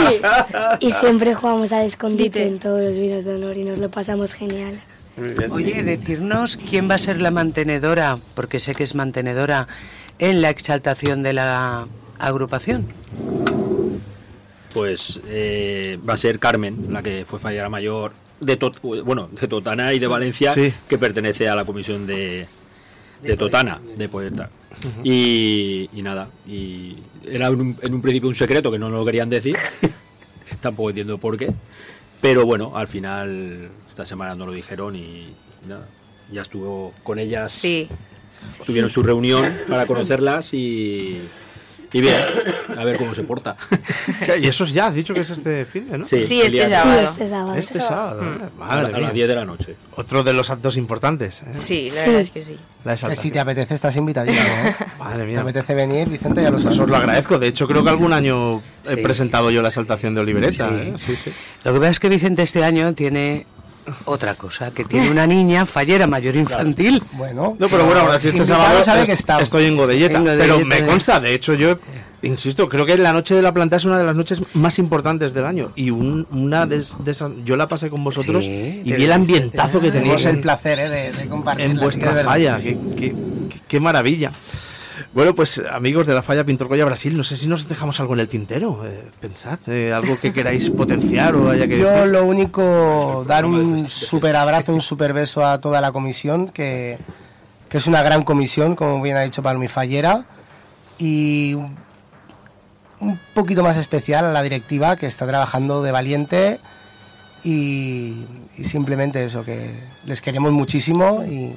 y 0.80 0.90
siempre 0.90 1.34
jugamos 1.34 1.72
al 1.72 1.84
escondite 1.84 2.40
Dite. 2.40 2.46
en 2.46 2.58
todos 2.58 2.84
los 2.84 2.98
vinos 2.98 3.24
de 3.24 3.34
honor 3.36 3.56
y 3.56 3.64
nos 3.64 3.78
lo 3.78 3.90
pasamos 3.90 4.32
genial. 4.32 4.80
Muy 5.16 5.28
bien. 5.30 5.50
Oye, 5.52 5.82
decirnos 5.82 6.56
quién 6.58 6.90
va 6.90 6.94
a 6.96 6.98
ser 6.98 7.20
la 7.20 7.30
mantenedora, 7.30 8.18
porque 8.34 8.58
sé 8.58 8.74
que 8.74 8.82
es 8.84 8.94
mantenedora, 8.94 9.66
en 10.18 10.42
la 10.42 10.50
exaltación 10.50 11.22
de 11.22 11.32
la 11.32 11.86
agrupación. 12.18 12.86
Pues 14.72 15.20
eh, 15.26 15.98
va 16.08 16.14
a 16.14 16.18
ser 16.18 16.38
Carmen, 16.38 16.86
la 16.92 17.02
que 17.02 17.24
fue 17.24 17.38
fallera 17.38 17.68
mayor 17.70 18.12
de 18.40 18.58
Tot- 18.58 18.78
bueno, 19.04 19.28
de 19.32 19.48
Totana 19.48 19.94
y 19.94 19.98
de 19.98 20.06
Valencia, 20.06 20.50
Sí. 20.52 20.72
que 20.88 20.98
pertenece 20.98 21.48
a 21.48 21.54
la 21.54 21.64
comisión 21.64 22.04
de, 22.04 22.46
de 23.22 23.36
Totana, 23.36 23.80
de 23.96 24.08
Poeta. 24.10 24.50
y, 25.02 25.88
y 25.94 26.02
nada, 26.02 26.28
y 26.46 26.96
era 27.26 27.50
un- 27.50 27.78
en 27.80 27.94
un 27.94 28.02
principio 28.02 28.28
un 28.28 28.34
secreto 28.34 28.70
que 28.70 28.78
no 28.78 28.90
nos 28.90 28.98
lo 28.98 29.06
querían 29.06 29.30
decir, 29.30 29.56
tampoco 30.60 30.90
entiendo 30.90 31.16
por 31.16 31.38
qué, 31.38 31.50
pero 32.20 32.44
bueno, 32.44 32.76
al 32.76 32.86
final 32.86 33.70
esta 33.96 34.04
semana 34.04 34.34
nos 34.34 34.46
lo 34.48 34.52
dijeron 34.52 34.94
y, 34.94 34.98
y 35.64 35.68
nada, 35.68 35.86
ya 36.30 36.42
estuvo 36.42 36.92
con 37.02 37.18
ellas, 37.18 37.50
Sí, 37.50 37.88
tuvieron 38.66 38.90
su 38.90 39.02
reunión 39.02 39.50
para 39.70 39.86
conocerlas 39.86 40.52
y, 40.52 41.22
Y 41.94 42.00
bien, 42.02 42.14
a 42.76 42.84
ver 42.84 42.98
cómo 42.98 43.14
se 43.14 43.22
porta. 43.22 43.56
Y 44.38 44.46
eso 44.48 44.64
es 44.64 44.74
ya, 44.74 44.88
has 44.88 44.94
dicho 44.94 45.14
que 45.14 45.20
es 45.20 45.30
este 45.30 45.64
fin 45.64 45.88
de, 45.88 45.96
¿no? 45.96 46.04
Sí, 46.04 46.20
Sí, 46.20 46.42
este 46.42 46.68
sábado. 46.68 46.98
Sí, 46.98 47.04
este 47.06 47.28
sábado. 47.28 47.54
Este 47.54 47.80
sábado. 47.80 48.22
¿eh? 48.22 48.38
a, 48.44 48.58
Madre 48.58 48.90
la- 48.92 48.98
a 48.98 49.00
las 49.00 49.14
10 49.14 49.28
de 49.28 49.34
la 49.34 49.44
noche. 49.46 49.74
Otro 49.94 50.22
de 50.22 50.34
los 50.34 50.50
actos 50.50 50.76
importantes. 50.76 51.40
¿eh? 51.40 51.54
Sí, 51.54 51.84
la 51.88 51.92
Sí. 51.92 51.98
verdad 52.00 52.20
es 52.20 52.30
que 52.30 52.42
sí. 52.44 52.56
La 52.84 52.92
Eh, 52.92 53.16
Si 53.16 53.30
te 53.30 53.40
apetece, 53.40 53.72
estás 53.74 53.96
invitadísimo. 53.96 54.46
¿eh? 54.46 54.74
Madre 54.98 55.20
¿Te 55.20 55.26
mía. 55.26 55.40
apetece 55.40 55.74
venir, 55.74 56.08
Vicente? 56.10 56.42
Ya 56.42 56.50
lo 56.50 56.58
sabes. 56.58 56.76
Pues 56.76 56.80
os 56.84 56.90
lo 56.90 56.96
agradezco. 56.98 57.38
De 57.38 57.46
hecho, 57.46 57.66
creo 57.66 57.82
que 57.82 57.88
algún 57.90 58.12
año 58.12 58.60
he 58.84 58.96
Sí. 58.96 59.00
presentado 59.00 59.50
yo 59.50 59.62
la 59.62 59.68
exaltación 59.68 60.14
de 60.14 60.20
Olivereta. 60.20 60.68
Sí. 60.68 60.74
¿eh? 60.74 60.92
Sí, 60.96 61.16
sí. 61.16 61.32
Lo 61.64 61.72
que 61.72 61.78
pasa 61.78 61.92
es 61.92 62.00
que 62.00 62.08
Vicente 62.10 62.42
este 62.42 62.62
año 62.62 62.92
tiene 62.94 63.46
otra 64.04 64.34
cosa, 64.34 64.70
que 64.70 64.84
tiene 64.84 65.10
una 65.10 65.26
niña 65.26 65.66
fallera 65.66 66.06
mayor 66.06 66.36
infantil. 66.36 67.02
Bueno. 67.12 67.56
No, 67.58 67.68
pero 67.68 67.84
bueno, 67.84 68.00
ahora 68.00 68.18
sí 68.18 68.28
este 68.28 68.44
sábado 68.44 68.82
sabe 68.84 69.06
que 69.06 69.12
está. 69.12 69.40
estoy 69.40 69.64
en 69.66 69.76
Godelleta. 69.76 70.18
En 70.18 70.24
Godelleta, 70.24 70.54
pero 70.54 70.66
me 70.66 70.78
¿eh? 70.78 70.86
consta, 70.86 71.20
de 71.20 71.34
hecho, 71.34 71.54
yo 71.54 71.78
insisto, 72.22 72.68
creo 72.68 72.84
que 72.86 72.96
la 72.98 73.12
noche 73.12 73.34
de 73.34 73.42
la 73.42 73.52
planta 73.52 73.76
es 73.76 73.84
una 73.84 73.98
de 73.98 74.04
las 74.04 74.16
noches 74.16 74.40
más 74.54 74.78
importantes 74.78 75.32
del 75.32 75.44
año. 75.44 75.70
Y 75.76 75.90
un- 75.90 76.26
una 76.30 76.66
de, 76.66 76.82
de 77.00 77.10
esas, 77.10 77.30
yo 77.44 77.56
la 77.56 77.68
pasé 77.68 77.88
con 77.90 78.02
vosotros 78.02 78.44
Sí, 78.44 78.82
y 78.84 78.92
vi 78.92 79.04
el 79.04 79.12
ambientazo 79.12 79.80
que 79.80 79.88
Tenemos 79.92 80.16
teníais 80.16 80.24
el 80.26 80.34
en, 80.36 80.40
placer 80.40 80.78
¿eh? 80.80 80.88
de, 80.88 81.12
de 81.12 81.26
compartir. 81.28 81.66
en 81.66 81.76
vuestra 81.76 82.16
falla. 82.16 82.56
Qué, 82.56 82.76
qué- 82.96 83.14
qué- 83.48 83.60
qué 83.68 83.80
maravilla. 83.80 84.32
Bueno, 85.12 85.34
pues 85.34 85.60
amigos 85.70 86.06
de 86.06 86.14
la 86.14 86.22
falla 86.22 86.44
Pintor 86.44 86.68
Goya 86.68 86.84
Brasil, 86.84 87.16
no 87.16 87.24
sé 87.24 87.36
si 87.36 87.48
nos 87.48 87.68
dejamos 87.68 88.00
algo 88.00 88.14
en 88.14 88.20
el 88.20 88.28
tintero. 88.28 88.82
eh, 88.86 89.04
pensad, 89.20 89.58
eh, 89.68 89.92
algo 89.92 90.18
que 90.18 90.32
queráis 90.32 90.70
potenciar 90.76 91.34
o 91.36 91.50
haya 91.50 91.66
que 91.66 91.78
Yo 91.78 91.90
decir. 91.90 92.06
lo 92.12 92.24
único, 92.24 93.24
dar 93.26 93.44
un 93.44 93.88
super 93.88 94.36
abrazo, 94.36 94.72
un 94.72 94.80
super 94.80 95.12
beso 95.12 95.44
a 95.46 95.60
toda 95.60 95.80
la 95.80 95.92
comisión, 95.92 96.48
que, 96.48 96.98
que 97.68 97.78
es 97.78 97.86
una 97.86 98.02
gran 98.02 98.22
comisión, 98.24 98.74
como 98.74 99.00
bien 99.02 99.16
ha 99.16 99.20
dicho 99.22 99.42
Palmi 99.42 99.68
Fallera, 99.68 100.24
y 100.98 101.54
un- 101.54 101.76
un 102.98 103.18
poquito 103.34 103.62
más 103.62 103.76
especial 103.76 104.24
a 104.24 104.32
la 104.32 104.42
directiva, 104.42 104.96
que 104.96 105.06
está 105.06 105.26
trabajando 105.26 105.82
de 105.82 105.92
valiente, 105.92 106.58
y, 107.44 108.24
y 108.56 108.64
simplemente 108.64 109.22
eso, 109.24 109.44
que 109.44 109.74
les 110.06 110.22
queremos 110.22 110.52
muchísimo, 110.52 111.22
y 111.24 111.52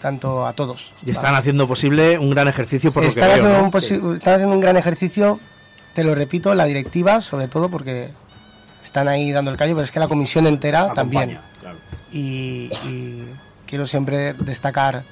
tanto 0.00 0.46
a 0.46 0.52
todos. 0.52 0.92
Y 1.04 1.10
están 1.10 1.34
haciendo 1.34 1.66
posible 1.68 2.18
un 2.18 2.30
gran 2.30 2.48
ejercicio 2.48 2.90
por 2.92 3.02
lo 3.02 3.08
que 3.08 3.20
Están 3.20 3.28
veo. 3.28 3.34
haciendo, 3.68 4.02
¿no? 4.02 4.08
un 4.08 4.14
están 4.16 4.34
haciendo 4.34 4.54
un 4.54 4.60
gran 4.60 4.76
ejercicio, 4.76 5.38
te 5.94 6.04
lo 6.04 6.14
repito, 6.14 6.54
la 6.54 6.64
directiva, 6.64 7.20
sobre 7.20 7.48
todo 7.48 7.68
porque 7.68 8.08
están 8.82 9.08
ahí 9.08 9.30
dando 9.32 9.50
el 9.50 9.56
callo, 9.56 9.74
pero 9.74 9.84
es 9.84 9.90
que 9.92 10.00
la 10.00 10.08
comisión 10.08 10.46
entera 10.46 10.92
también. 10.94 11.38
Claro. 11.60 11.76
Y, 12.12 12.70
y 12.86 13.24
quiero 13.66 13.86
siempre 13.86 14.32
destacar 14.34 15.02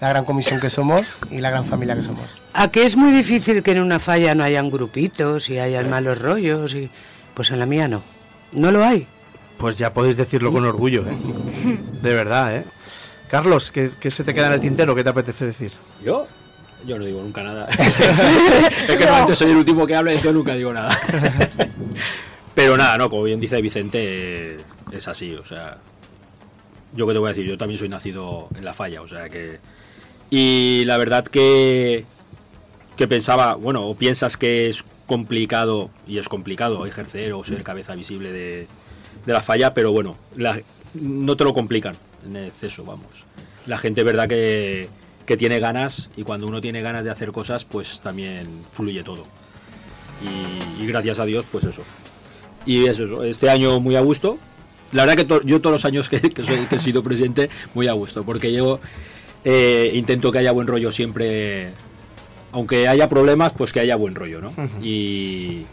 la 0.00 0.08
gran 0.10 0.24
comisión 0.24 0.60
que 0.60 0.70
somos 0.70 1.06
y 1.30 1.38
la 1.40 1.50
gran 1.50 1.64
familia 1.64 1.96
que 1.96 2.02
somos. 2.02 2.38
A 2.52 2.68
que 2.68 2.84
es 2.84 2.96
muy 2.96 3.10
difícil 3.12 3.62
que 3.62 3.72
en 3.72 3.80
una 3.82 3.98
falla 3.98 4.34
no 4.34 4.44
hayan 4.44 4.70
grupitos 4.70 5.48
y 5.50 5.58
hayan 5.58 5.88
malos 5.90 6.20
rollos 6.20 6.74
y 6.74 6.90
pues 7.34 7.50
en 7.50 7.58
la 7.58 7.66
mía 7.66 7.88
no. 7.88 8.02
No 8.52 8.70
lo 8.70 8.84
hay. 8.84 9.06
Pues 9.58 9.78
ya 9.78 9.92
podéis 9.94 10.16
decirlo 10.18 10.52
con 10.52 10.64
orgullo, 10.66 11.00
¿eh? 11.02 11.78
De 12.02 12.14
verdad, 12.14 12.56
¿eh? 12.56 12.64
Carlos, 13.30 13.70
¿qué, 13.70 13.90
qué 14.00 14.10
se 14.10 14.24
te 14.24 14.32
queda 14.34 14.46
en 14.48 14.52
el 14.54 14.60
tintero? 14.60 14.94
¿Qué 14.94 15.02
te 15.02 15.10
apetece 15.10 15.46
decir? 15.46 15.72
¿Yo? 16.04 16.26
Yo 16.86 16.98
no 16.98 17.04
digo 17.04 17.20
nunca 17.22 17.42
nada. 17.42 17.66
es 17.68 17.78
que 18.86 18.96
normalmente 18.98 19.34
soy 19.36 19.50
el 19.50 19.56
último 19.56 19.86
que 19.86 19.96
habla 19.96 20.14
y 20.14 20.20
yo 20.20 20.32
nunca 20.32 20.54
digo 20.54 20.72
nada. 20.72 20.96
Pero 22.54 22.76
nada, 22.76 22.96
no, 22.96 23.10
como 23.10 23.24
bien 23.24 23.40
dice 23.40 23.60
Vicente, 23.60 24.56
es 24.92 25.08
así, 25.08 25.34
o 25.34 25.44
sea... 25.44 25.78
Yo 26.94 27.06
qué 27.06 27.12
te 27.12 27.18
voy 27.18 27.28
a 27.28 27.32
decir, 27.34 27.44
yo 27.46 27.58
también 27.58 27.78
soy 27.78 27.88
nacido 27.88 28.48
en 28.56 28.64
la 28.64 28.72
falla, 28.72 29.02
o 29.02 29.08
sea 29.08 29.28
que... 29.28 29.58
Y 30.30 30.84
la 30.86 30.96
verdad 30.96 31.24
que... 31.26 32.04
Que 32.96 33.06
pensaba, 33.08 33.54
bueno, 33.56 33.84
o 33.86 33.94
piensas 33.96 34.36
que 34.38 34.68
es 34.68 34.82
complicado, 35.06 35.90
y 36.06 36.16
es 36.18 36.28
complicado 36.28 36.86
ejercer 36.86 37.32
o 37.34 37.44
ser 37.44 37.62
cabeza 37.62 37.94
visible 37.94 38.32
de, 38.32 38.66
de 39.26 39.32
la 39.32 39.42
falla, 39.42 39.74
pero 39.74 39.92
bueno, 39.92 40.16
la- 40.36 40.60
no 40.94 41.36
te 41.36 41.44
lo 41.44 41.52
complican 41.52 41.94
en 42.26 42.36
exceso, 42.36 42.84
vamos. 42.84 43.06
La 43.66 43.78
gente, 43.78 44.02
verdad 44.04 44.28
que, 44.28 44.88
que 45.26 45.36
tiene 45.36 45.58
ganas 45.60 46.08
y 46.16 46.22
cuando 46.22 46.46
uno 46.46 46.60
tiene 46.60 46.82
ganas 46.82 47.04
de 47.04 47.10
hacer 47.10 47.32
cosas, 47.32 47.64
pues 47.64 48.00
también 48.00 48.64
fluye 48.72 49.02
todo. 49.02 49.24
Y, 50.22 50.82
y 50.82 50.86
gracias 50.86 51.18
a 51.18 51.24
Dios, 51.24 51.44
pues 51.50 51.64
eso. 51.64 51.82
Y 52.64 52.86
es 52.86 52.98
eso, 52.98 53.22
este 53.24 53.50
año 53.50 53.80
muy 53.80 53.96
a 53.96 54.00
gusto. 54.00 54.38
La 54.92 55.02
verdad 55.04 55.16
que 55.16 55.24
to- 55.24 55.42
yo 55.42 55.60
todos 55.60 55.72
los 55.74 55.84
años 55.84 56.08
que, 56.08 56.20
que 56.20 56.42
soy- 56.42 56.66
que 56.66 56.76
he 56.76 56.78
sido 56.78 57.02
presidente, 57.02 57.50
muy 57.74 57.88
a 57.88 57.92
gusto, 57.92 58.24
porque 58.24 58.52
yo 58.52 58.80
eh, 59.44 59.90
intento 59.94 60.30
que 60.32 60.38
haya 60.38 60.52
buen 60.52 60.66
rollo 60.66 60.90
siempre, 60.92 61.72
aunque 62.52 62.88
haya 62.88 63.08
problemas, 63.08 63.52
pues 63.52 63.72
que 63.72 63.80
haya 63.80 63.96
buen 63.96 64.14
rollo, 64.14 64.40
¿no? 64.40 64.52
y, 64.82 65.66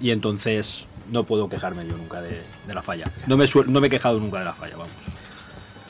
y 0.00 0.10
entonces 0.10 0.86
no 1.10 1.24
puedo 1.24 1.48
quejarme 1.48 1.86
yo 1.86 1.96
nunca 1.96 2.20
de, 2.22 2.40
de 2.66 2.74
la 2.74 2.82
falla. 2.82 3.10
No 3.26 3.36
me, 3.36 3.46
suel- 3.46 3.66
no 3.66 3.80
me 3.80 3.86
he 3.88 3.90
quejado 3.90 4.18
nunca 4.20 4.38
de 4.38 4.44
la 4.44 4.52
falla, 4.54 4.76
vamos. 4.76 4.92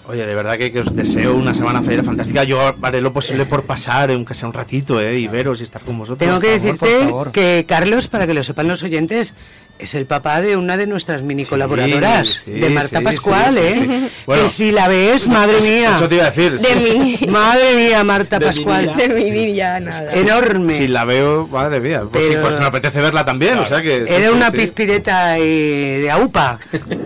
Oye, 0.06 0.26
de 0.26 0.34
verdad 0.34 0.58
que, 0.58 0.70
que 0.70 0.80
os 0.80 0.94
deseo 0.94 1.34
una 1.34 1.54
semana 1.54 1.82
fallera 1.82 2.02
fantástica. 2.02 2.44
Yo 2.44 2.60
haré 2.82 3.00
lo 3.00 3.12
posible 3.14 3.46
por 3.46 3.64
pasar, 3.64 4.10
aunque 4.10 4.34
sea 4.34 4.46
un 4.46 4.52
ratito, 4.52 5.00
¿eh? 5.00 5.18
Y 5.18 5.28
veros 5.28 5.60
y 5.60 5.64
estar 5.64 5.80
con 5.80 5.98
vosotros. 5.98 6.18
Tengo 6.18 6.40
que 6.40 6.58
Por 6.58 6.60
favor, 6.60 6.78
por 6.78 6.88
decirte 6.88 7.08
favor. 7.08 7.32
que 7.32 7.64
Carlos, 7.66 8.08
para 8.08 8.26
que 8.26 8.34
lo 8.34 8.44
sepan 8.44 8.68
los 8.68 8.82
oyentes, 8.82 9.34
es 9.78 9.94
el 9.94 10.06
papá 10.06 10.40
de 10.40 10.56
una 10.56 10.76
de 10.76 10.86
nuestras 10.86 11.22
mini 11.22 11.44
colaboradoras, 11.44 12.28
sí, 12.28 12.52
de 12.52 12.70
Marta 12.70 12.98
sí, 12.98 13.04
Pascual, 13.04 13.54
sí, 13.54 13.60
sí, 13.60 13.66
¿eh? 13.66 13.74
sí. 13.74 14.10
Bueno. 14.24 14.42
que 14.42 14.48
si 14.48 14.70
la 14.70 14.88
ves, 14.88 15.26
madre 15.26 15.60
mía. 15.60 15.92
Eso 15.94 16.08
te 16.08 16.14
iba 16.14 16.24
a 16.24 16.30
decir. 16.30 16.58
De 16.58 16.68
sí. 16.68 16.98
mí. 16.98 17.18
Madre 17.28 17.74
mía, 17.74 18.04
Marta 18.04 18.38
De 18.38 18.46
mi 18.46 18.50
Pascual. 18.50 18.96
De 18.96 19.08
mi 19.08 19.30
niña, 19.30 19.80
nada. 19.80 20.08
Enorme. 20.12 20.72
Si 20.72 20.86
la 20.88 21.04
veo, 21.04 21.48
madre 21.48 21.80
mía. 21.80 22.04
Pues 22.10 22.24
sí, 22.24 22.34
pues 22.40 22.58
me 22.58 22.66
apetece 22.66 23.00
verla 23.00 23.24
también. 23.24 23.58
O 23.58 23.66
sea 23.66 23.82
que. 23.82 24.04
Era 24.08 24.28
sí, 24.28 24.34
una 24.34 24.50
sí. 24.50 24.58
pizpireta 24.58 25.38
eh, 25.38 25.98
de 26.02 26.10
AUPA. 26.10 26.58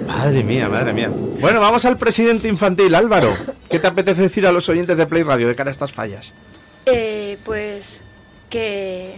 Madre 0.06 0.42
mía, 0.42 0.68
madre 0.68 0.92
mía. 0.92 1.10
Bueno, 1.40 1.60
vamos 1.60 1.84
al 1.84 1.96
presidente 1.96 2.48
infantil, 2.48 2.94
Álvaro. 2.94 3.34
¿Qué 3.70 3.78
te 3.78 3.86
apetece 3.86 4.22
decir 4.22 4.46
a 4.46 4.52
los 4.52 4.68
oyentes 4.68 4.98
de 4.98 5.06
Play 5.06 5.22
Radio 5.22 5.48
de 5.48 5.54
cara 5.54 5.70
a 5.70 5.72
estas 5.72 5.92
fallas? 5.92 6.34
Eh, 6.86 7.38
pues 7.44 8.00
que 8.48 9.16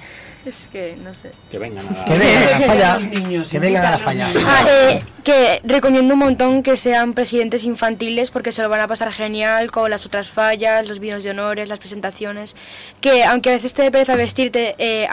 es 0.50 0.68
que 0.70 0.96
no 1.02 1.14
sé. 1.14 1.30
Que 1.50 1.58
vengan 1.58 1.86
a... 1.88 2.04
Que 2.04 2.18
vengan 2.18 2.42
a 2.42 2.50
la 2.50 2.66
falla. 2.66 2.94
los 2.94 3.08
niños, 3.08 3.50
que 3.50 3.58
vengan 3.58 3.84
a 3.84 3.90
la 3.90 3.96
invita 3.96 4.10
a 4.10 4.12
falla. 4.12 4.32
los 4.32 4.44
Ah, 4.46 4.66
eh, 4.68 5.02
que 5.24 5.60
recomiendo 5.64 6.14
un 6.14 6.20
montón 6.20 6.62
que 6.62 6.76
sean 6.76 7.14
presidentes 7.14 7.64
infantiles 7.64 8.30
porque 8.30 8.52
se 8.52 8.62
lo 8.62 8.68
van 8.68 8.80
a 8.80 8.88
pasar 8.88 9.12
genial 9.12 9.70
con 9.70 9.90
las 9.90 10.06
otras 10.06 10.28
fallas, 10.28 10.88
los 10.88 11.00
vinos 11.00 11.22
de 11.22 11.30
honores, 11.30 11.68
las 11.68 11.78
presentaciones. 11.78 12.54
Que 13.00 13.24
aunque 13.24 13.50
a 13.50 13.52
veces 13.52 13.74
te 13.74 13.82
dé 13.82 13.90
pereza 13.90 14.16
vestirte, 14.16 14.74
eh, 14.78 15.08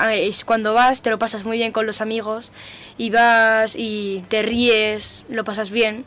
cuando 0.45 0.73
vas 0.73 1.01
te 1.01 1.09
lo 1.09 1.19
pasas 1.19 1.45
muy 1.45 1.57
bien 1.57 1.71
con 1.71 1.85
los 1.85 2.01
amigos 2.01 2.51
y 2.97 3.09
vas 3.09 3.73
y 3.75 4.23
te 4.29 4.41
ríes, 4.41 5.23
lo 5.29 5.43
pasas 5.43 5.71
bien. 5.71 6.05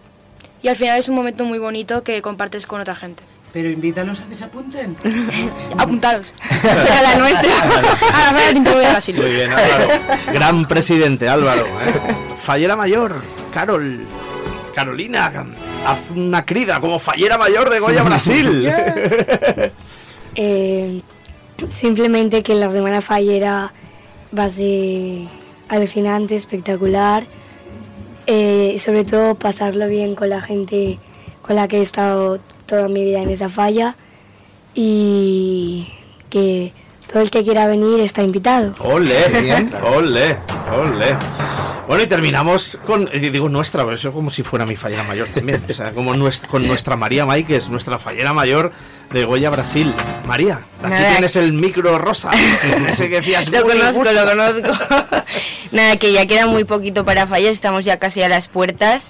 Y 0.63 0.69
al 0.69 0.77
final 0.77 0.99
es 0.99 1.09
un 1.09 1.15
momento 1.15 1.45
muy 1.45 1.59
bonito 1.59 2.03
que 2.03 2.21
compartes 2.21 2.67
con 2.67 2.81
otra 2.81 2.95
gente. 2.95 3.30
Pero 3.53 3.69
invítalos 3.69 4.21
a 4.21 4.27
que 4.27 4.35
se 4.35 4.45
apunten. 4.45 4.97
Apuntaros. 5.79 6.27
a 6.63 7.03
la 7.03 7.17
nuestra. 7.17 7.51
a 8.29 8.33
la 8.33 9.01
de. 9.01 9.13
Muy 9.13 9.31
bien, 9.33 9.51
Álvaro. 9.51 9.89
Gran 10.33 10.67
presidente, 10.67 11.29
Álvaro. 11.29 11.67
¿eh? 11.67 11.95
Fallera 12.39 12.77
mayor, 12.77 13.23
Carol. 13.53 14.07
Carolina, 14.75 15.33
haz 15.85 16.11
una 16.11 16.45
crida 16.45 16.81
como 16.81 16.99
fallera 16.99 17.37
mayor 17.37 17.71
de 17.71 17.81
Goya 17.81 18.05
Brasil. 18.05 18.73
Eh, 20.37 21.03
simplemente 21.69 22.45
que 22.45 22.55
la 22.55 22.71
semana 22.71 23.01
fallera 23.01 23.73
va 24.37 24.45
a 24.45 24.51
ser 24.51 25.27
alucinante, 25.69 26.37
espectacular. 26.37 27.27
Eh, 28.27 28.73
y 28.75 28.79
sobre 28.79 29.05
todo 29.05 29.35
pasarlo 29.35 29.89
bien 29.89 30.15
con 30.15 30.31
la 30.31 30.41
gente 30.41 30.99
con 31.43 31.57
la 31.57 31.67
que 31.67 31.79
he 31.79 31.81
estado 31.81 32.39
toda 32.71 32.89
mi 32.89 33.05
vida 33.05 33.21
en 33.23 33.29
esa 33.31 33.49
falla. 33.51 33.97
Y 34.75 35.89
que 36.31 36.73
todo 37.13 37.23
el 37.23 37.31
que 37.31 37.43
quiera 37.45 37.67
venir 37.67 38.01
está 38.01 38.23
invitado. 38.23 38.75
Ole, 38.79 39.15
ole, 39.95 40.37
ole. 40.73 41.17
Bueno, 41.89 42.05
y 42.05 42.07
terminamos 42.07 42.79
con, 42.87 43.09
eh, 43.13 43.19
digo 43.19 43.49
nuestra, 43.49 43.83
pero 43.83 43.97
eso 43.97 44.11
es 44.11 44.15
como 44.15 44.31
si 44.31 44.45
fuera 44.45 44.65
mi 44.65 44.77
fallera 44.77 45.03
mayor 45.03 45.29
también. 45.29 45.65
O 45.69 45.73
sea, 45.73 45.91
como 45.93 46.15
nuestra, 46.15 46.49
con 46.49 46.65
nuestra 46.67 46.95
María 46.95 47.27
Maikes, 47.27 47.69
nuestra 47.69 47.99
fallera 47.99 48.33
mayor 48.33 48.71
de 49.13 49.25
Goya 49.25 49.51
Brasil. 49.51 49.93
María, 50.25 50.61
aquí 50.81 50.89
Nada. 50.91 51.11
tienes 51.11 51.35
el 51.35 51.53
micro 51.53 51.99
rosa. 51.99 52.31
Ese 52.89 53.09
que 53.09 53.17
decías, 53.17 53.51
Lo 53.51 53.67
"Uy, 53.67 53.75
me 53.75 53.81
conozco, 53.81 53.99
gusta". 53.99 54.25
lo 54.25 54.31
conozco. 54.31 54.85
Nada, 55.73 55.97
que 55.97 56.13
ya 56.13 56.27
queda 56.27 56.47
muy 56.47 56.63
poquito 56.63 57.05
para 57.05 57.27
fallas, 57.27 57.51
estamos 57.53 57.85
ya 57.85 57.99
casi 57.99 58.23
a 58.23 58.29
las 58.29 58.47
puertas. 58.47 59.09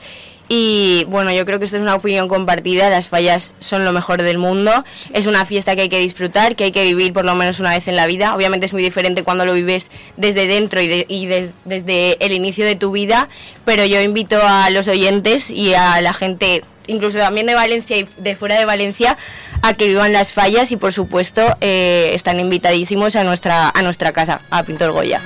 Y 0.53 1.05
bueno, 1.07 1.31
yo 1.31 1.47
creo 1.47 1.61
que 1.61 1.65
esto 1.65 1.77
es 1.77 1.83
una 1.83 1.95
opinión 1.95 2.27
compartida, 2.27 2.91
las 2.91 3.07
fallas 3.07 3.55
son 3.61 3.85
lo 3.85 3.93
mejor 3.93 4.21
del 4.21 4.37
mundo, 4.37 4.85
es 5.13 5.27
una 5.27 5.47
fiesta 5.47 5.77
que 5.77 5.83
hay 5.83 5.89
que 5.89 6.01
disfrutar, 6.01 6.57
que 6.57 6.65
hay 6.65 6.73
que 6.73 6.83
vivir 6.83 7.13
por 7.13 7.25
lo 7.25 7.37
menos 7.37 7.61
una 7.61 7.71
vez 7.71 7.87
en 7.87 7.95
la 7.95 8.09
vida. 8.09 8.35
Obviamente 8.35 8.67
es 8.67 8.73
muy 8.73 8.83
diferente 8.83 9.23
cuando 9.23 9.45
lo 9.45 9.55
vives 9.55 9.93
desde 10.17 10.49
dentro 10.49 10.81
y, 10.81 10.89
de- 10.89 11.07
y 11.09 11.27
des- 11.27 11.53
desde 11.65 12.17
el 12.19 12.33
inicio 12.33 12.67
de 12.67 12.75
tu 12.75 12.91
vida, 12.91 13.29
pero 13.65 13.85
yo 13.85 14.01
invito 14.03 14.41
a 14.43 14.71
los 14.71 14.89
oyentes 14.89 15.51
y 15.53 15.75
a 15.75 16.01
la 16.01 16.13
gente, 16.13 16.65
incluso 16.89 17.19
también 17.19 17.47
de 17.47 17.55
Valencia 17.55 17.97
y 17.99 18.09
de 18.17 18.35
fuera 18.35 18.59
de 18.59 18.65
Valencia, 18.65 19.17
a 19.63 19.75
que 19.75 19.87
vivan 19.87 20.13
las 20.13 20.33
fallas 20.33 20.73
y 20.73 20.77
por 20.77 20.93
supuesto 20.93 21.57
eh, 21.61 22.11
están 22.15 22.41
invitadísimos 22.41 23.15
a 23.15 23.23
nuestra, 23.23 23.69
a 23.73 23.83
nuestra 23.83 24.11
casa, 24.11 24.41
a 24.51 24.65
Pintor 24.65 24.91
Goya. 24.91 25.21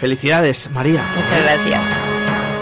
Felicidades, 0.00 0.68
María. 0.72 1.00
Muchas 1.14 1.44
gracias. 1.44 2.07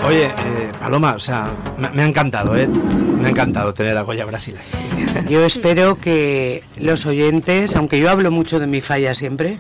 Oye, 0.04 0.26
eh, 0.26 0.72
Paloma, 0.78 1.14
o 1.14 1.18
sea, 1.18 1.48
me, 1.78 1.90
me 1.90 2.02
ha 2.02 2.06
encantado, 2.06 2.56
¿eh? 2.56 2.66
Me 2.68 3.26
ha 3.26 3.30
encantado 3.30 3.74
tener 3.74 3.96
a 3.96 4.02
Goya 4.02 4.24
Brasil 4.24 4.56
aquí. 4.56 5.28
Yo 5.28 5.44
espero 5.44 5.98
que 5.98 6.62
los 6.76 7.06
oyentes, 7.06 7.74
aunque 7.74 7.98
yo 7.98 8.10
hablo 8.10 8.30
mucho 8.30 8.60
de 8.60 8.66
mi 8.66 8.80
falla 8.80 9.14
siempre, 9.14 9.58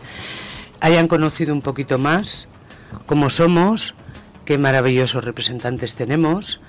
hayan 0.80 1.08
conocido 1.08 1.52
un 1.52 1.62
poquito 1.62 1.98
más 1.98 2.48
cómo 3.06 3.30
somos, 3.30 3.94
qué 4.44 4.58
maravillosos 4.58 5.24
representantes 5.24 5.96
tenemos 5.96 6.60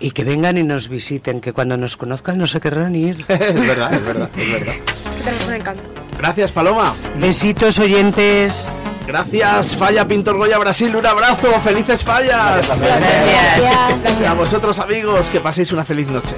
y 0.00 0.10
que 0.10 0.24
vengan 0.24 0.58
y 0.58 0.62
nos 0.62 0.88
visiten, 0.88 1.40
que 1.40 1.52
cuando 1.52 1.76
nos 1.76 1.96
conozcan 1.96 2.38
no 2.38 2.46
se 2.46 2.60
querrán 2.60 2.94
ir. 2.94 3.24
es 3.28 3.66
verdad, 3.66 3.94
es 3.94 4.04
verdad, 4.04 4.30
es 4.36 4.52
verdad. 4.52 4.74
Que 5.18 5.24
tenemos 5.24 5.46
un 5.46 5.54
encanto. 5.54 5.82
Gracias, 6.18 6.52
Paloma. 6.52 6.94
Besitos 7.20 7.78
oyentes. 7.78 8.68
Gracias, 9.06 9.76
Falla 9.76 10.06
Pintor 10.06 10.36
Goya 10.36 10.58
Brasil. 10.58 10.94
Un 10.96 11.06
abrazo. 11.06 11.48
Felices 11.62 12.02
fallas. 12.02 12.80
Gracias. 12.80 14.28
A 14.28 14.34
vosotros, 14.34 14.78
amigos, 14.78 15.30
que 15.30 15.40
paséis 15.40 15.72
una 15.72 15.84
feliz 15.84 16.08
noche. 16.08 16.34